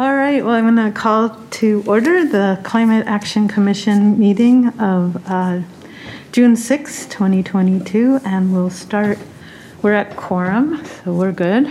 [0.00, 5.22] All right, well, I'm going to call to order the Climate Action Commission meeting of
[5.28, 5.60] uh,
[6.32, 9.18] June 6, 2022, and we'll start,
[9.82, 11.66] we're at quorum, so we're good.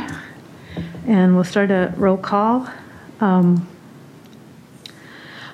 [1.08, 2.70] And we'll start a roll call.
[3.20, 3.68] Um,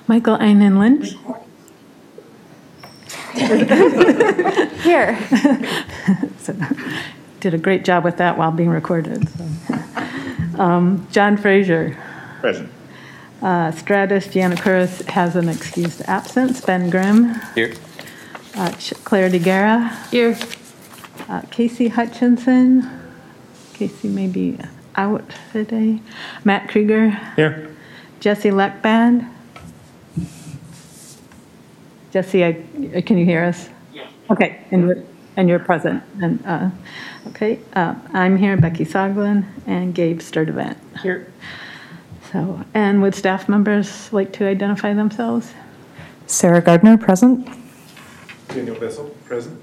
[0.06, 1.14] Michael Einen Lynch,
[4.82, 5.18] Here.
[6.40, 6.54] so,
[7.40, 9.26] did a great job with that while being recorded.
[9.30, 9.48] so.
[10.60, 11.96] Um, John Fraser,
[12.46, 12.70] Present.
[13.42, 17.74] uh, Stratis Giannakouros has an excused absence, Ben Grimm, Here.
[18.54, 20.38] uh, Ch- Claire DeGuerra, Here.
[21.28, 22.88] uh, Casey Hutchinson.
[23.74, 24.56] Casey may be
[24.94, 25.98] out today.
[26.44, 27.68] Matt Krieger, Here.
[28.20, 29.26] Jesse Leckband.
[32.12, 33.68] Jesse, I, can you hear us?
[33.92, 34.06] Yeah.
[34.30, 35.02] Okay, and, you're-
[35.36, 36.70] and you're present, and, uh,
[37.30, 40.76] okay, uh, I'm here, Becky Soglin, and Gabe Sturdivant.
[41.02, 41.26] Here.
[42.32, 45.52] So, and would staff members like to identify themselves?
[46.26, 47.48] Sarah Gardner, present.
[48.48, 49.60] Daniel Bissell, present.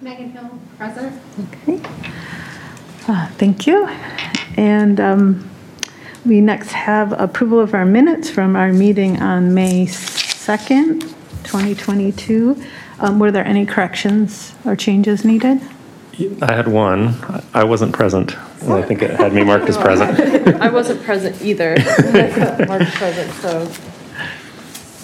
[0.00, 1.20] Megan Hill, present.
[1.52, 1.80] Okay.
[3.06, 3.86] Uh, Thank you.
[4.56, 5.50] And um,
[6.24, 11.00] we next have approval of our minutes from our meeting on May 2nd,
[11.44, 12.62] 2022.
[12.98, 15.60] Um, Were there any corrections or changes needed?
[16.42, 17.14] I had one.
[17.54, 20.18] I wasn't present, and I think it had me marked as present.
[20.60, 21.76] I wasn't present either.
[22.68, 23.70] Mark's present, so.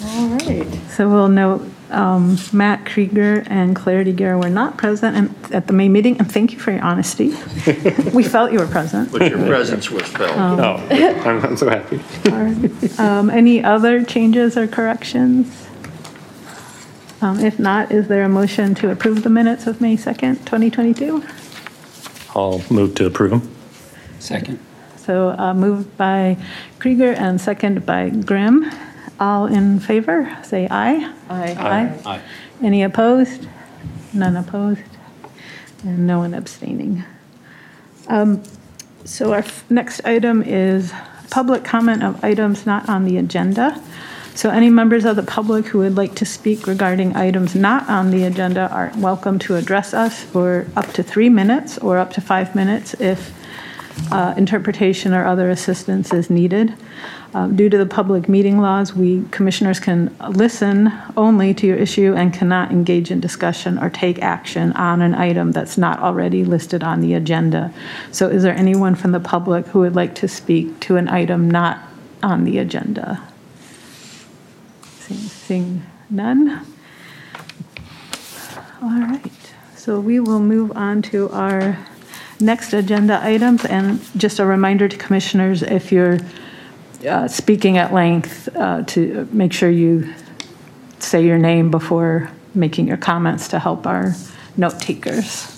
[0.05, 0.67] All right.
[0.91, 5.73] So we'll note um, Matt Krieger and Claire DeGuerre were not present and- at the
[5.73, 7.29] May meeting, and thank you for your honesty.
[8.13, 9.11] We felt you were present.
[9.11, 10.37] But your presence was felt.
[10.37, 11.99] Oh, I'm, I'm so happy.
[12.99, 15.67] Um, Any other changes or corrections?
[17.21, 21.23] Um, If not, is there a motion to approve the minutes of May 2nd, 2022?
[22.37, 23.55] I'll move to approve them.
[24.19, 24.59] Second.
[24.97, 26.37] So uh, moved by
[26.79, 28.69] Krieger and second by Grimm.
[29.19, 31.11] All in favor, say aye.
[31.29, 31.55] Aye.
[31.57, 31.99] Aye.
[32.05, 32.21] Aye.
[32.63, 33.47] Any opposed?
[34.13, 34.81] None opposed?
[35.83, 37.03] And no one abstaining.
[38.07, 38.43] Um,
[39.05, 40.91] So our f- next item is
[41.31, 43.81] public comment of items not on the agenda.
[44.37, 48.11] So any members of the public who would like to speak regarding items not on
[48.11, 52.21] the agenda are welcome to address us for up to three minutes or up to
[52.21, 53.33] five minutes if
[54.11, 56.75] uh, interpretation or other assistance is needed.
[57.33, 62.13] Uh, Due to the public meeting laws, we commissioners can listen only to your issue
[62.13, 66.83] and cannot engage in discussion or take action on an item that's not already listed
[66.83, 67.73] on the agenda.
[68.11, 71.49] So is there anyone from the public who would like to speak to an item
[71.49, 71.79] not
[72.21, 73.27] on the agenda?
[75.07, 76.65] Seeing- Seeing none?
[78.81, 79.31] All right,
[79.75, 81.77] so we will move on to our
[82.39, 86.19] next agenda items, and just a reminder to commissioners, if you're
[87.07, 90.13] uh, speaking at length, uh, to make sure you
[90.99, 94.13] say your name before making your comments to help our
[94.57, 95.53] note takers.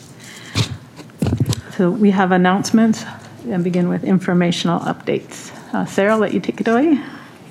[1.77, 3.03] So we have announcements,
[3.47, 5.51] and begin with informational updates.
[5.73, 6.99] Uh, Sarah, I'll let you take it away.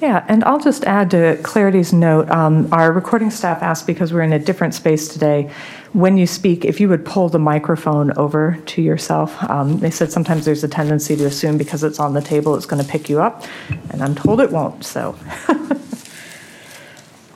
[0.00, 4.22] Yeah, and I'll just add to Clarity's note, um, our recording staff asked, because we're
[4.22, 5.50] in a different space today,
[5.92, 9.36] when you speak, if you would pull the microphone over to yourself.
[9.50, 12.66] Um, They said sometimes there's a tendency to assume because it's on the table, it's
[12.66, 13.44] going to pick you up,
[13.91, 15.16] and I'm told it won't, so.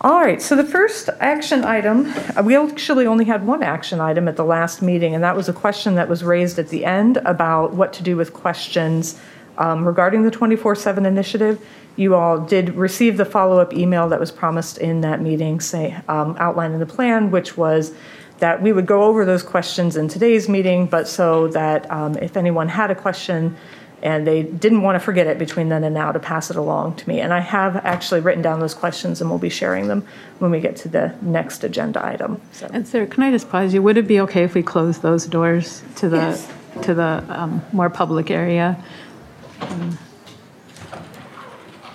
[0.03, 4.29] All right, so the first action item, uh, we actually only had one action item
[4.29, 7.17] at the last meeting, and that was a question that was raised at the end
[7.25, 9.19] about what to do with questions
[9.59, 11.61] um, regarding the 24/7 initiative.
[11.97, 16.37] You all did receive the follow-up email that was promised in that meeting, say, um,
[16.39, 17.93] outlining the plan, which was
[18.39, 22.37] that we would go over those questions in today's meeting, but so that um, if
[22.37, 23.57] anyone had a question,
[24.03, 26.97] and they didn't want to forget it between then and now to pass it along
[26.97, 27.21] to me.
[27.21, 30.05] And I have actually written down those questions and we'll be sharing them
[30.41, 32.41] when we get to the next agenda item.
[32.51, 33.81] So, And Sarah, can I just pause you?
[33.83, 36.45] Would it be okay if we close those doors to the,
[36.83, 38.83] to the um, more public area?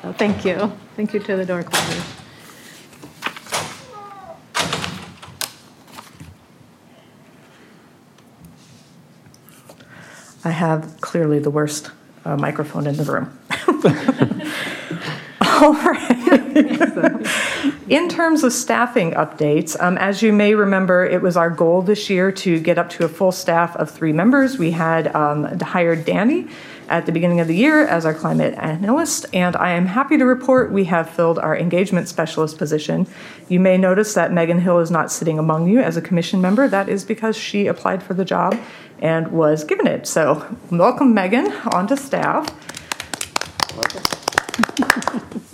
[0.07, 0.71] So Thank you.
[0.95, 2.01] Thank you to the door closers.
[10.45, 11.92] I have clearly the worst
[12.24, 13.38] uh, microphone in the room.
[15.42, 16.07] All right.
[17.89, 22.09] In terms of staffing updates, um, as you may remember, it was our goal this
[22.09, 24.57] year to get up to a full staff of three members.
[24.57, 26.48] We had um, hired Danny
[26.87, 30.25] at the beginning of the year as our climate analyst, and I am happy to
[30.25, 33.07] report we have filled our engagement specialist position.
[33.49, 36.67] You may notice that Megan Hill is not sitting among you as a commission member.
[36.67, 38.57] That is because she applied for the job
[38.99, 40.07] and was given it.
[40.07, 42.47] So, welcome, Megan, onto staff.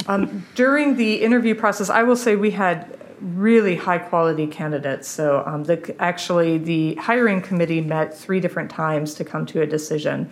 [0.08, 5.08] Um, During the interview process, I will say we had really high-quality candidates.
[5.08, 9.66] So um, the, actually, the hiring committee met three different times to come to a
[9.66, 10.30] decision.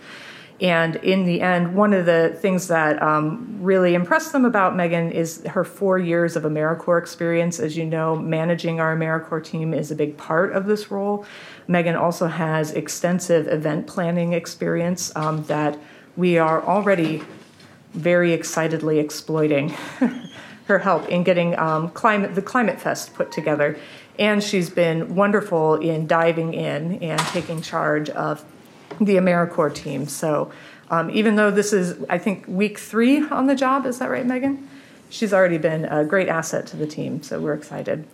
[0.62, 5.10] And in the end, one of the things that um, really impressed them about Megan
[5.10, 7.58] is her four years of AmeriCorps experience.
[7.58, 11.26] As you know, managing our AmeriCorps team is a big part of this role.
[11.66, 15.76] Megan also has extensive event planning experience um, that
[16.16, 17.24] we are already
[17.92, 19.70] very excitedly exploiting
[20.66, 23.76] her help in getting um, climate the climate fest put together
[24.18, 28.44] and she's been wonderful in diving in and taking charge of
[29.00, 30.06] the AmeriCorps team.
[30.06, 30.52] So
[30.90, 34.26] um, even though this is, I think, week three on the job, is that right,
[34.26, 34.68] Megan?
[35.08, 38.06] She's already been a great asset to the team, so we're excited.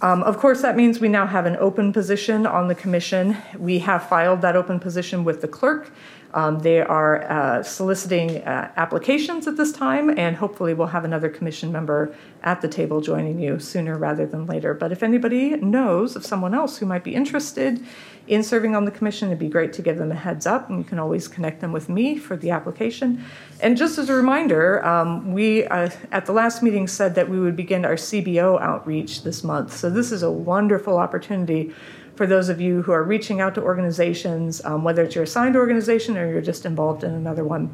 [0.00, 3.36] Um, of course, that means we now have an open position on the commission.
[3.58, 5.90] We have filed that open position with the clerk.
[6.34, 11.28] Um, they are uh, soliciting uh, applications at this time, and hopefully, we'll have another
[11.28, 14.74] commission member at the table joining you sooner rather than later.
[14.74, 17.84] But if anybody knows of someone else who might be interested
[18.28, 20.78] in serving on the commission, it'd be great to give them a heads up, and
[20.78, 23.24] you can always connect them with me for the application.
[23.60, 27.40] And just as a reminder, um, we uh, at the last meeting said that we
[27.40, 29.76] would begin our CBO outreach this month.
[29.76, 31.74] So this is a wonderful opportunity
[32.14, 35.56] for those of you who are reaching out to organizations, um, whether it's your assigned
[35.56, 37.72] organization or you're just involved in another one,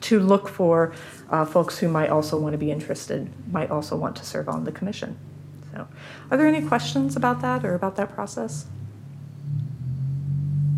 [0.00, 0.92] to look for
[1.30, 4.64] uh, folks who might also want to be interested, might also want to serve on
[4.64, 5.16] the commission.
[5.72, 5.86] So,
[6.30, 8.66] are there any questions about that or about that process?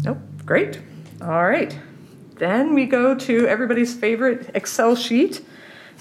[0.03, 0.19] Nope.
[0.45, 0.81] Great.
[1.21, 1.79] All right.
[2.37, 5.43] Then we go to everybody's favorite Excel sheet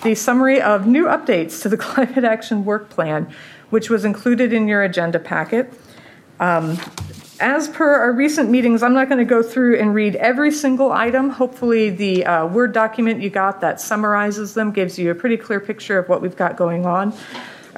[0.04, 3.32] the summary of new updates to the Climate Action Work Plan,
[3.70, 5.74] which was included in your agenda packet.
[6.40, 6.78] Um,
[7.42, 10.92] as per our recent meetings, I'm not going to go through and read every single
[10.92, 11.30] item.
[11.30, 15.60] Hopefully, the uh, Word document you got that summarizes them gives you a pretty clear
[15.60, 17.14] picture of what we've got going on.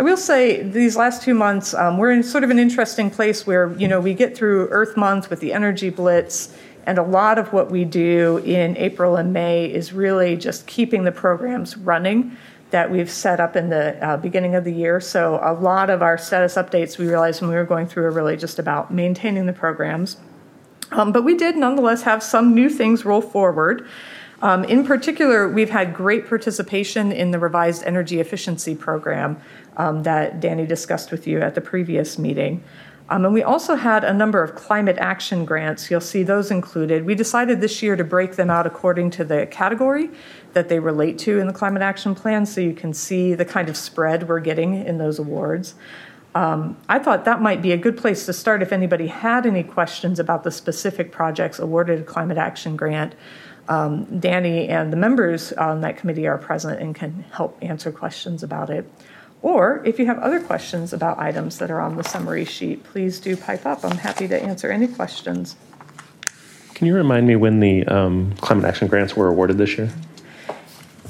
[0.02, 3.46] I will say these last two months, um, we're in sort of an interesting place
[3.46, 6.58] where, you know, we get through Earth Month with the Energy Blitz,
[6.88, 11.04] and a lot of what we do in April and May is really just keeping
[11.04, 12.36] the programs running
[12.72, 15.00] that we've set up in the uh, beginning of the year.
[15.00, 18.12] So a lot of our status updates we realized when we were going through are
[18.12, 20.18] really just about maintaining the programs.
[20.92, 23.88] Um, but we did nonetheless have some new things roll forward.
[24.42, 29.40] Um, in particular, we've had great participation in the revised energy efficiency program
[29.82, 32.64] um, that Danny discussed with you at the previous meeting.
[33.10, 35.90] Um, and we also had a number of climate action grants.
[35.90, 37.04] You'll see those included.
[37.04, 40.12] We decided this year to break them out according to the category
[40.54, 43.70] that they relate to in the climate action plan so you can see the kind
[43.70, 45.74] of spread we're getting in those awards.
[46.36, 49.64] Um, I thought that might be a good place to start if anybody had any
[49.64, 53.16] questions about the specific projects awarded a climate action grant.
[53.68, 58.44] Um, Danny and the members on that committee are present and can help answer questions
[58.44, 58.88] about it.
[59.42, 63.20] Or if you have other questions about items that are on the summary sheet, please
[63.20, 63.84] do pipe up.
[63.84, 65.56] I'm happy to answer any questions.
[66.76, 69.92] Can you remind me when the um, climate action grants were awarded this year?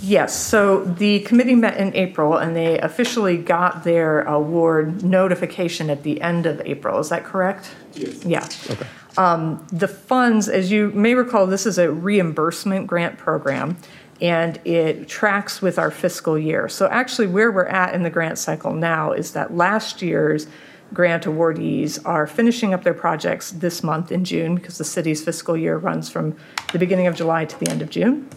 [0.01, 6.01] Yes, so the committee met in April and they officially got their award notification at
[6.01, 6.99] the end of April.
[6.99, 7.69] Is that correct?
[7.93, 8.25] Yes.
[8.25, 8.73] Yeah.
[8.73, 8.87] Okay.
[9.17, 13.77] Um, the funds, as you may recall, this is a reimbursement grant program
[14.21, 16.69] and it tracks with our fiscal year.
[16.69, 20.47] So, actually, where we're at in the grant cycle now is that last year's
[20.93, 25.57] grant awardees are finishing up their projects this month in June because the city's fiscal
[25.57, 26.35] year runs from
[26.71, 28.29] the beginning of July to the end of June.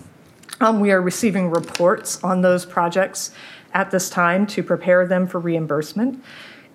[0.61, 3.33] Um, we are receiving reports on those projects
[3.75, 6.23] at this time to prepare them for reimbursement.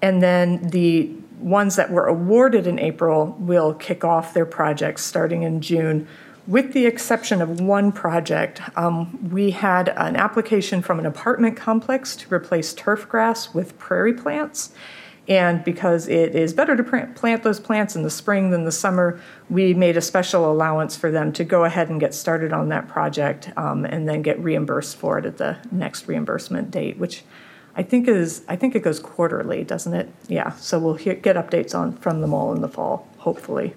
[0.01, 5.43] And then the ones that were awarded in April will kick off their projects starting
[5.43, 6.07] in June
[6.49, 12.15] with the exception of one project, um, we had an application from an apartment complex
[12.15, 14.71] to replace turf grass with prairie plants.
[15.27, 19.21] And because it is better to plant those plants in the spring than the summer,
[19.47, 22.87] we made a special allowance for them to go ahead and get started on that
[22.87, 27.23] project um, and then get reimbursed for it at the next reimbursement date, which
[27.75, 30.09] I think is I think it goes quarterly, doesn't it?
[30.27, 30.53] Yeah.
[30.55, 33.75] So we'll hear, get updates on from them all in the fall, hopefully.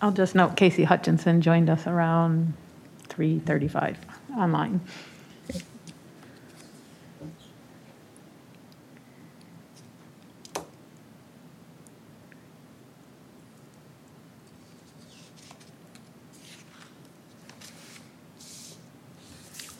[0.00, 2.54] I'll just note Casey Hutchinson joined us around
[3.08, 3.96] 3:35
[4.36, 4.80] online.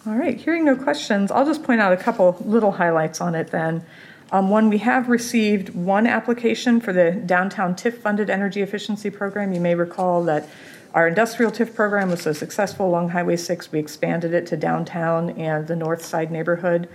[0.06, 3.50] All right, hearing no questions, I'll just point out a couple little highlights on it
[3.50, 3.84] then.
[4.32, 9.52] Um, One, we have received one application for the downtown TIF-funded energy efficiency program.
[9.52, 10.48] You may recall that
[10.94, 15.30] our industrial TIF program was so successful along Highway 6, we expanded it to downtown
[15.30, 16.88] and the north side neighborhood.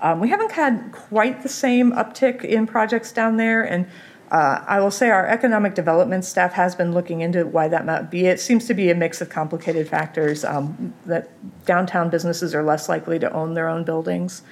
[0.00, 3.86] Um, We haven't had quite the same uptick in projects down there, and
[4.30, 8.10] uh, I will say our economic development staff has been looking into why that might
[8.10, 8.26] be.
[8.26, 11.30] It seems to be a mix of complicated factors, um, that
[11.64, 14.42] downtown businesses are less likely to own their own buildings,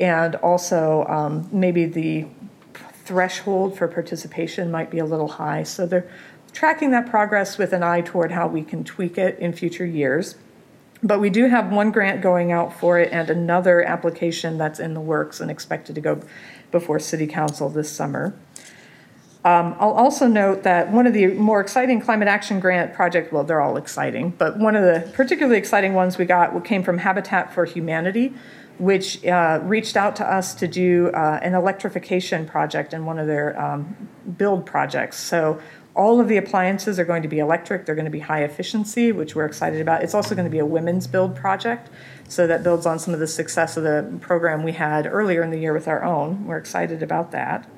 [0.00, 2.26] and also um, maybe the
[3.04, 5.62] threshold for participation might be a little high.
[5.62, 6.10] So they're
[6.52, 10.36] tracking that progress with an eye toward how we can tweak it in future years.
[11.02, 14.94] But we do have one grant going out for it and another application that's in
[14.94, 16.20] the works and expected to go
[16.70, 18.34] before City Council this summer.
[19.42, 23.42] Um, I'll also note that one of the more exciting climate action grant project, well,
[23.42, 27.54] they're all exciting, but one of the particularly exciting ones we got came from Habitat
[27.54, 28.34] for Humanity,
[28.80, 33.26] which uh, reached out to us to do uh, an electrification project in one of
[33.26, 34.08] their um,
[34.38, 35.18] build projects.
[35.18, 35.60] So
[35.94, 37.84] all of the appliances are going to be electric.
[37.84, 40.02] They're going to be high efficiency, which we're excited about.
[40.02, 41.90] It's also going to be a women's build project.
[42.26, 45.50] So that builds on some of the success of the program we had earlier in
[45.50, 46.46] the year with our own.
[46.46, 47.68] We're excited about that.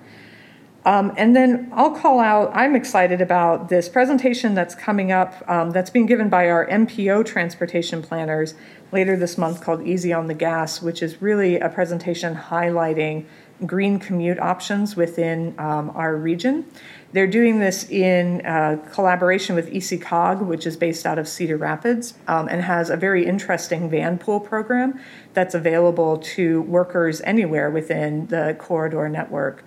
[0.85, 5.71] Um, and then I'll call out, I'm excited about this presentation that's coming up um,
[5.71, 8.55] that's being given by our MPO transportation planners
[8.91, 13.27] later this month called Easy on the Gas, which is really a presentation highlighting
[13.65, 16.67] green commute options within um, our region.
[17.13, 22.15] They're doing this in uh, collaboration with ECOG, which is based out of Cedar Rapids
[22.27, 24.99] um, and has a very interesting van pool program
[25.35, 29.63] that's available to workers anywhere within the corridor network.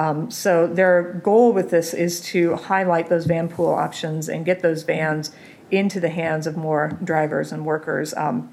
[0.00, 4.60] Um, so their goal with this is to highlight those van pool options and get
[4.60, 5.30] those vans
[5.70, 8.14] into the hands of more drivers and workers.
[8.14, 8.50] Um,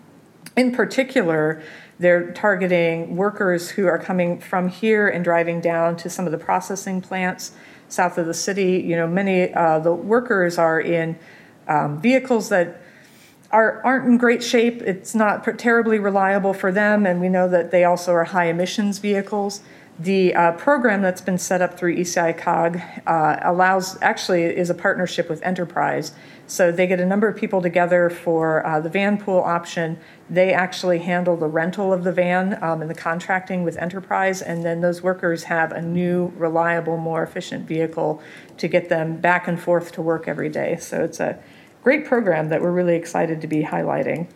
[0.57, 1.63] in particular,
[1.99, 6.37] they're targeting workers who are coming from here and driving down to some of the
[6.37, 7.53] processing plants
[7.87, 8.83] south of the city.
[8.85, 11.17] You know, many uh, the workers are in
[11.69, 12.81] um, vehicles that
[13.51, 14.81] are aren't in great shape.
[14.81, 18.99] It's not terribly reliable for them, and we know that they also are high emissions
[18.99, 19.61] vehicles.
[19.99, 25.27] The uh, program that's been set up through ECICOG uh, allows, actually, is a partnership
[25.27, 26.11] with Enterprise.
[26.45, 29.97] So they get a number of people together for uh, the van pool option.
[30.29, 34.63] They actually handle the rental of the van um, and the contracting with Enterprise, and
[34.63, 38.21] then those workers have a new, reliable, more efficient vehicle
[38.57, 40.77] to get them back and forth to work every day.
[40.79, 41.39] So it's a
[41.83, 44.27] great program that we're really excited to be highlighting.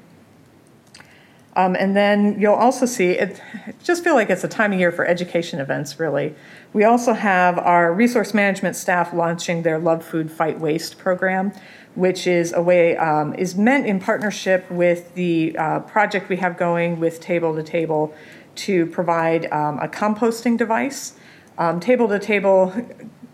[1.55, 3.41] Um, and then you'll also see it,
[3.83, 6.33] just feel like it's a time of year for education events, really.
[6.71, 11.51] We also have our resource management staff launching their Love Food Fight Waste program,
[11.95, 16.57] which is a way, um, is meant in partnership with the uh, project we have
[16.57, 18.13] going with Table to Table
[18.55, 21.15] to provide um, a composting device.
[21.57, 22.73] Um, table to Table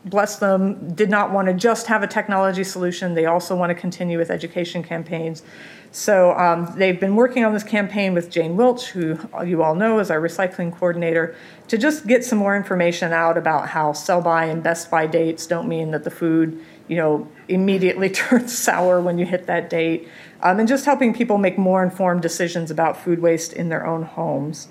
[0.10, 3.14] bless them, did not want to just have a technology solution.
[3.14, 5.44] They also want to continue with education campaigns.
[5.92, 10.00] So um, they've been working on this campaign with Jane Wilch, who you all know
[10.00, 11.36] is our recycling coordinator,
[11.70, 15.48] to just get some more information out about how sell by and best by dates
[15.48, 20.08] don't mean that the food, you know, immediately turns sour when you hit that date,
[20.42, 24.04] um, and just helping people make more informed decisions about food waste in their own
[24.04, 24.68] homes.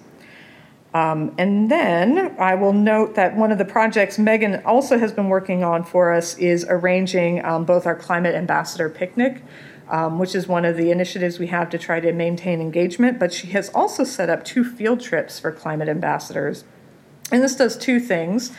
[0.96, 5.28] Um, and then I will note that one of the projects Megan also has been
[5.28, 9.42] working on for us is arranging um, both our Climate Ambassador Picnic,
[9.88, 13.18] um, which is one of the initiatives we have to try to maintain engagement.
[13.18, 16.64] But she has also set up two field trips for climate ambassadors.
[17.30, 18.52] And this does two things.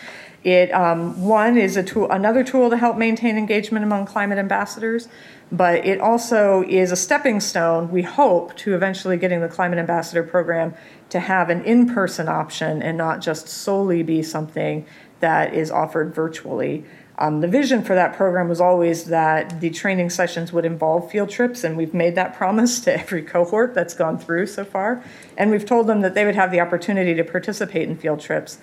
[0.44, 5.10] It um, one is a tool, another tool to help maintain engagement among climate ambassadors,
[5.52, 7.92] but it also is a stepping stone.
[7.92, 10.76] We hope to eventually getting the climate ambassador program
[11.10, 14.86] to have an in-person option and not just solely be something
[15.20, 16.86] that is offered virtually.
[17.20, 21.30] Um, the vision for that program was always that the training sessions would involve field
[21.30, 25.04] trips, and we've made that promise to every cohort that's gone through so far.
[25.36, 28.60] And we've told them that they would have the opportunity to participate in field trips.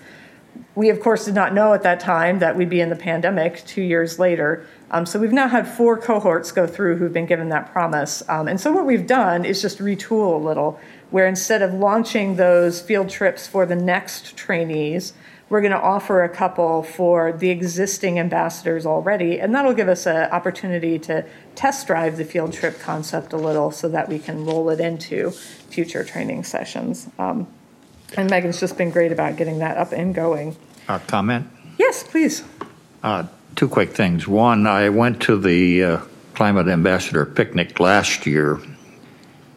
[0.77, 3.65] We, of course, did not know at that time that we'd be in the pandemic
[3.67, 4.65] two years later.
[4.93, 8.23] Um, so we've now had four cohorts go through who've been given that promise.
[8.29, 10.79] Um, and so what we've done is just retool a little,
[11.11, 15.13] where instead of launching those field trips for the next trainees,
[15.49, 20.07] we're going to offer a couple for the existing ambassadors already, and that'll give us
[20.07, 21.25] an opportunity to
[21.55, 25.31] test drive the field trip concept a little so that we can roll it into
[25.31, 27.09] future training sessions.
[27.19, 27.47] Um,
[28.17, 30.57] and Megan's just been great about getting that up and going.
[30.89, 31.47] A comment?
[31.79, 32.45] Yes, please.
[33.03, 34.27] Uh, Two quick things.
[34.27, 35.99] One, I went to the uh,
[36.35, 38.59] Climate Ambassador Picnic last year,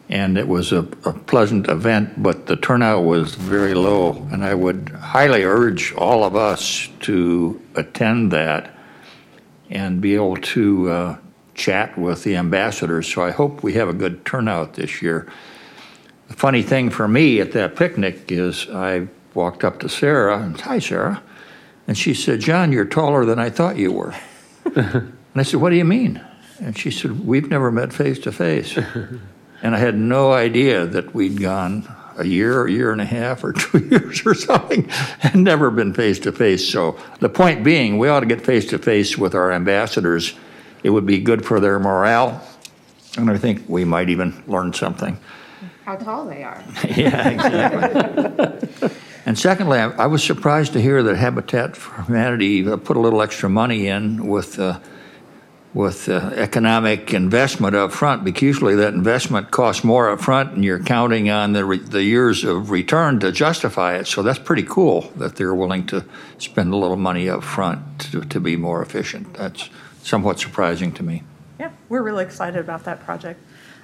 [0.08, 4.26] and it was a a pleasant event, but the turnout was very low.
[4.32, 8.74] And I would highly urge all of us to attend that
[9.70, 11.18] and be able to uh,
[11.54, 13.06] chat with the ambassadors.
[13.12, 15.30] So I hope we have a good turnout this year.
[16.28, 20.58] The funny thing for me at that picnic is I walked up to Sarah and,
[20.60, 21.22] hi, Sarah.
[21.86, 24.14] And she said, John, you're taller than I thought you were.
[24.64, 26.22] and I said, What do you mean?
[26.60, 28.78] And she said, We've never met face to face.
[29.62, 33.44] And I had no idea that we'd gone a year, a year and a half,
[33.44, 34.88] or two years or something,
[35.22, 36.68] and never been face to face.
[36.68, 40.34] So the point being, we ought to get face to face with our ambassadors.
[40.82, 42.42] It would be good for their morale,
[43.16, 45.18] and I think we might even learn something.
[45.84, 46.62] How tall they are.
[46.88, 48.90] Yeah, exactly.
[49.24, 53.00] and secondly, I, I was surprised to hear that Habitat for Humanity uh, put a
[53.00, 54.78] little extra money in with uh,
[55.74, 58.24] with uh, economic investment up front.
[58.24, 62.02] Because usually that investment costs more up front, and you're counting on the re- the
[62.02, 64.06] years of return to justify it.
[64.06, 66.04] So that's pretty cool that they're willing to
[66.38, 69.34] spend a little money up front to, to be more efficient.
[69.34, 69.68] That's
[70.02, 71.22] somewhat surprising to me.
[71.60, 73.40] Yeah, we're really excited about that project.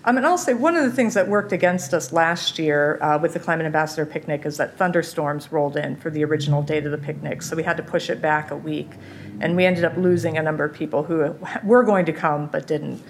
[0.07, 3.19] Um, and I'll say one of the things that worked against us last year uh,
[3.19, 6.93] with the Climate Ambassador Picnic is that thunderstorms rolled in for the original date of
[6.93, 7.41] the picnic.
[7.41, 8.91] So we had to push it back a week.
[9.41, 12.67] And we ended up losing a number of people who were going to come but
[12.67, 13.03] didn't.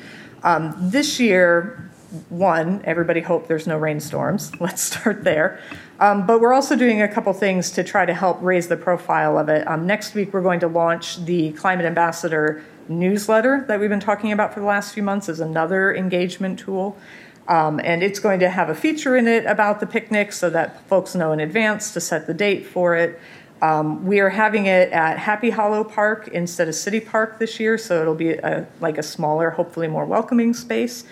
[0.43, 1.91] Um, this year,
[2.29, 4.53] one, everybody hope there's no rainstorms.
[4.61, 5.61] Let's start there.
[6.01, 9.39] Um, but we're also doing a couple things to try to help raise the profile
[9.39, 9.67] of it.
[9.67, 14.33] Um, next week, we're going to launch the Climate Ambassador newsletter that we've been talking
[14.33, 16.97] about for the last few months as another engagement tool.
[17.47, 20.87] Um, and it's going to have a feature in it about the picnic so that
[20.89, 23.21] folks know in advance to set the date for it.
[23.65, 27.79] Um, we are having it at Happy Hollow Park instead of City Park this year,
[27.79, 31.05] so it'll be a, like a smaller, hopefully more welcoming space.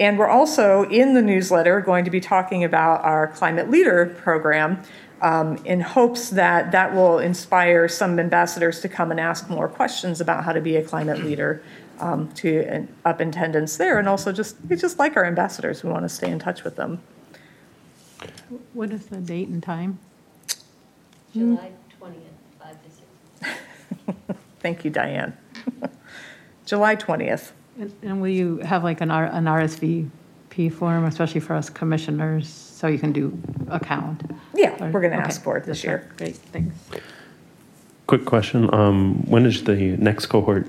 [0.00, 4.82] And we're also in the newsletter going to be talking about our Climate Leader program
[5.20, 10.20] um, in hopes that that will inspire some ambassadors to come and ask more questions
[10.20, 11.62] about how to be a climate leader
[12.00, 14.00] um, to uh, up attendance there.
[14.00, 15.84] And also just, we just like our ambassadors.
[15.84, 17.00] We want to stay in touch with them.
[18.72, 20.00] What is the date and time?
[21.32, 21.81] July 20th, 5 to 6.
[24.60, 25.36] Thank you, Diane.
[26.66, 27.52] July 20th.
[27.78, 32.48] And- And will you have like an R- an RSVP form, especially for us commissioners,
[32.48, 33.36] so you can do
[33.68, 34.22] a count?
[34.54, 36.10] Yeah, Or- we're going to okay, ask for it this that's year.
[36.16, 36.74] Great, thanks.
[38.06, 40.66] Quick question, um, when is the next cohort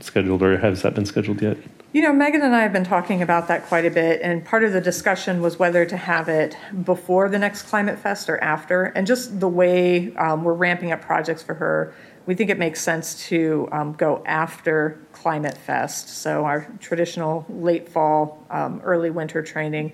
[0.00, 1.58] scheduled, or has that been scheduled yet?
[1.92, 4.64] You know, Megan and I have been talking about that quite a bit, and part
[4.64, 8.84] of the discussion was whether to have it before the next Climate Fest or after.
[8.84, 11.94] And just the way um, we're ramping up projects for her,
[12.26, 16.08] we think it makes sense to um, go after Climate Fest.
[16.08, 19.92] So our traditional late fall, um, early winter training.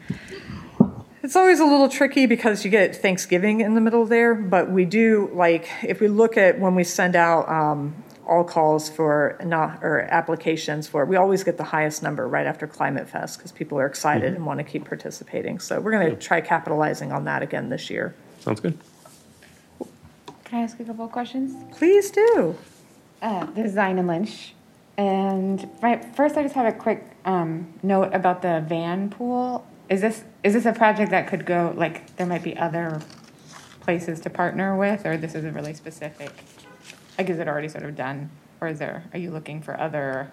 [1.23, 4.85] It's always a little tricky because you get Thanksgiving in the middle there, but we
[4.85, 9.79] do like if we look at when we send out um, all calls for not
[9.83, 13.79] or applications for, we always get the highest number right after Climate Fest because people
[13.79, 15.61] are excited and want to keep participating.
[15.61, 18.17] So we're going to try capitalizing on that again this year.
[18.41, 18.77] Sounds good.
[20.53, 21.57] Can I ask a couple of questions?
[21.79, 22.55] Please do.
[23.23, 24.53] Uh, this is and Lynch.
[24.99, 29.67] And my, first, I just have a quick um, note about the van pool.
[29.89, 33.01] Is this is this a project that could go like there might be other
[33.81, 36.31] places to partner with, or this is a really specific?
[37.17, 38.29] Like, is it already sort of done,
[38.61, 39.05] or is there?
[39.15, 40.31] Are you looking for other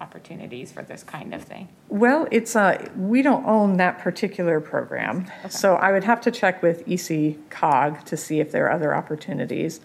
[0.00, 1.68] opportunities for this kind of thing?
[1.88, 6.62] Well, it's a, we don't own that particular program, so I would have to check
[6.62, 9.80] with EC Cog to see if there are other opportunities.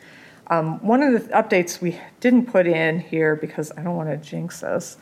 [0.48, 4.17] Um, one of the updates we didn't put in here because I don't want to
[4.17, 4.98] jinx us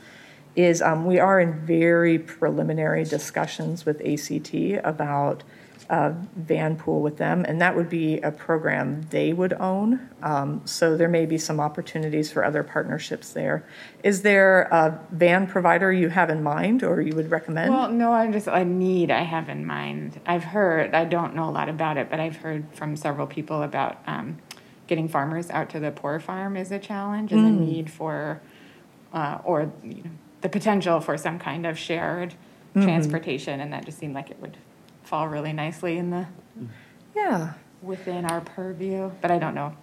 [0.55, 5.43] is um, we are in very preliminary discussions with ACT about
[5.89, 10.09] uh, van pool with them, and that would be a program they would own.
[10.23, 13.65] Um, so there may be some opportunities for other partnerships there.
[14.03, 17.71] Is there a van provider you have in mind or you would recommend?
[17.71, 20.19] Well, no, I'm just a need I have in mind.
[20.25, 23.61] I've heard, I don't know a lot about it, but I've heard from several people
[23.61, 24.39] about um,
[24.87, 28.41] getting farmers out to the poor farm is a challenge and the need for,
[29.13, 32.33] uh, or you know, the potential for some kind of shared
[32.73, 33.59] transportation.
[33.59, 34.57] And that just seemed like it would
[35.07, 36.25] fall really nicely in the,
[37.15, 37.53] yeah.
[37.81, 39.75] within our purview, but I don't know.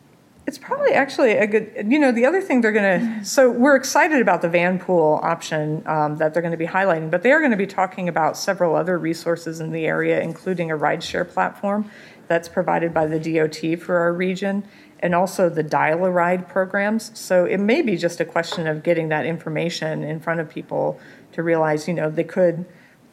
[0.44, 3.76] It's probably actually a good, you know, the other thing they're going to, so we're
[3.76, 7.30] excited about the van pool option um, that they're going to be highlighting, but they
[7.30, 11.28] are going to be talking about several other resources in the area, including a rideshare
[11.28, 11.88] platform
[12.26, 14.64] that's provided by the DOT for our region,
[14.98, 17.16] and also the Dial a Ride programs.
[17.18, 20.98] So it may be just a question of getting that information in front of people
[21.32, 22.64] to realize, you know, they could,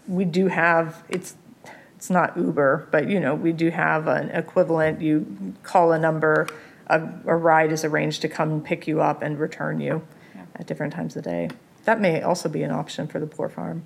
[0.08, 1.36] we do have, it's,
[2.00, 5.02] it's not Uber, but you know, we do have an equivalent.
[5.02, 6.48] You call a number,
[6.88, 10.08] a, a ride is arranged to come pick you up and return you
[10.56, 11.50] at different times of day.
[11.84, 13.84] That may also be an option for the poor farm.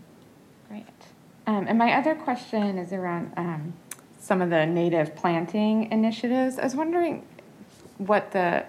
[0.69, 0.85] Great.
[1.47, 3.73] Um, and my other question is around um,
[4.19, 6.59] some of the native planting initiatives.
[6.59, 7.25] I was wondering
[7.97, 8.63] what the,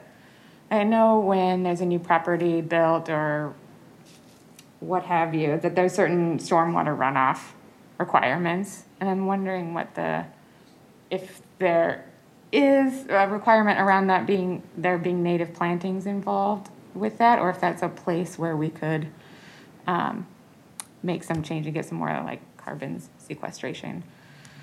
[0.70, 3.52] I know when there's a new property built or
[4.80, 7.50] what have you, that there's certain stormwater runoff
[7.98, 8.84] requirements.
[9.04, 10.24] And I'm wondering what the,
[11.10, 12.06] if there
[12.50, 17.60] is a requirement around that being, there being native plantings involved with that, or if
[17.60, 19.08] that's a place where we could
[19.86, 20.26] um,
[21.02, 24.04] make some change and get some more like carbon sequestration.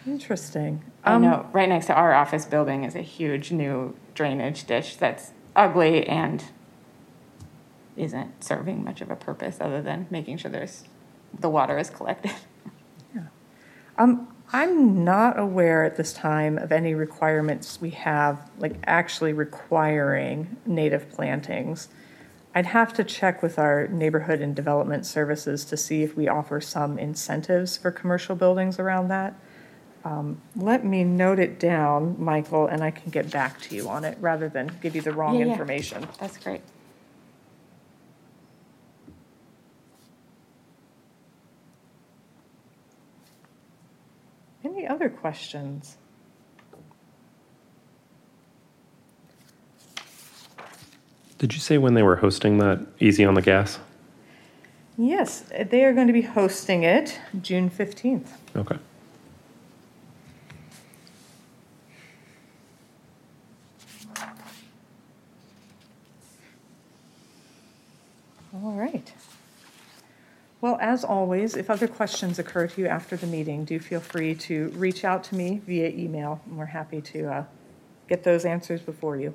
[0.07, 0.83] Interesting.
[1.03, 4.97] I Um, know right next to our office building is a huge new drainage ditch
[4.97, 6.45] that's ugly and
[7.95, 10.85] isn't serving much of a purpose other than making sure there's
[11.39, 12.31] the water is collected.
[13.97, 20.57] Um, I'm not aware at this time of any requirements we have, like actually requiring
[20.65, 21.87] native plantings.
[22.53, 26.59] I'd have to check with our neighborhood and development services to see if we offer
[26.59, 29.35] some incentives for commercial buildings around that.
[30.03, 34.03] Um, Let me note it down, Michael, and I can get back to you on
[34.03, 35.51] it rather than give you the wrong Yeah, yeah.
[35.53, 36.07] information.
[36.19, 36.61] That's great.
[44.81, 45.95] Any other questions?
[51.37, 53.77] Did you say when they were hosting that Easy on the Gas?
[54.97, 58.29] Yes, they are going to be hosting it June 15th.
[58.55, 58.77] Okay.
[68.51, 69.13] All right.
[70.61, 74.35] Well, as always, if other questions occur to you after the meeting, do feel free
[74.35, 77.43] to reach out to me via email, and we're happy to uh,
[78.07, 79.33] get those answers before you.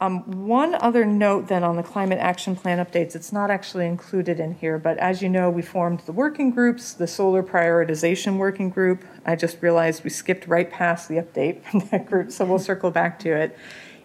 [0.00, 4.40] Um, One other note then on the climate action plan updates, it's not actually included
[4.40, 8.68] in here, but as you know, we formed the working groups, the solar prioritization working
[8.68, 9.04] group.
[9.24, 12.90] I just realized we skipped right past the update from that group, so we'll circle
[12.90, 13.56] back to it.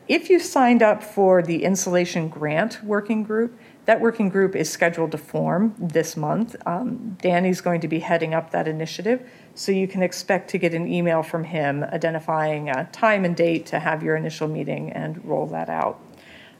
[0.07, 5.11] If you signed up for the insulation grant working group, that working group is scheduled
[5.11, 6.55] to form this month.
[6.65, 10.73] Um, Danny's going to be heading up that initiative, so you can expect to get
[10.73, 15.23] an email from him identifying a time and date to have your initial meeting and
[15.25, 15.99] roll that out.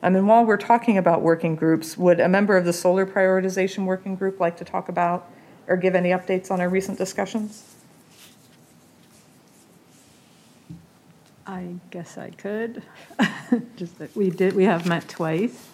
[0.04, 3.86] Um, and while we're talking about working groups, would a member of the solar prioritization
[3.86, 5.30] working group like to talk about
[5.68, 7.64] or give any updates on our recent discussions?
[11.46, 12.82] I guess I could.
[13.76, 15.68] Just that we did, we have met twice.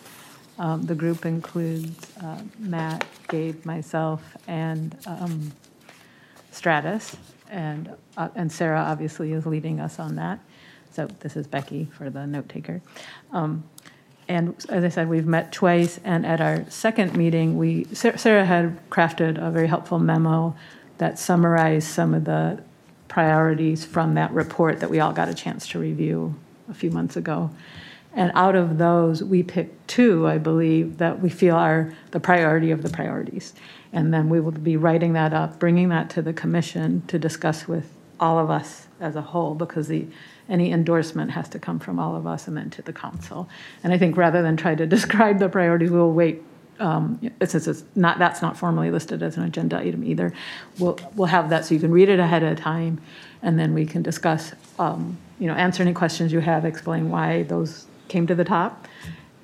[0.60, 5.52] Um, The group includes uh, Matt, Gabe, myself, and um,
[6.52, 7.16] Stratis.
[7.50, 10.40] And, uh, and Sarah obviously is leading us on that.
[10.92, 12.82] So this is Becky for the note taker.
[13.32, 13.64] Um,
[14.30, 18.44] And as I said, we've met twice, and at our second meeting, we, Sa- Sarah
[18.46, 20.54] had crafted a very helpful memo
[20.98, 22.60] that summarized some of the
[23.08, 26.36] priorities from that report that we all got a chance to review
[26.70, 27.50] a few months ago.
[28.18, 32.72] And out of those, we picked two, I believe, that we feel are the priority
[32.72, 33.54] of the priorities.
[33.94, 37.68] And then we will be writing that up, bringing that to the commission to discuss
[37.68, 40.08] with all of us as a whole, because the,
[40.50, 43.48] any endorsement has to come from all of us and then to the council.
[43.84, 46.42] And I think rather than try to describe the priorities, we'll wait,
[46.80, 50.34] um, since it's not, that's not formally listed as an agenda item either.
[50.80, 53.00] We'll, we'll have that so you can read it ahead of time,
[53.44, 57.44] and then we can discuss, um, you know, answer any questions you have, explain why
[57.44, 58.88] those came to the top.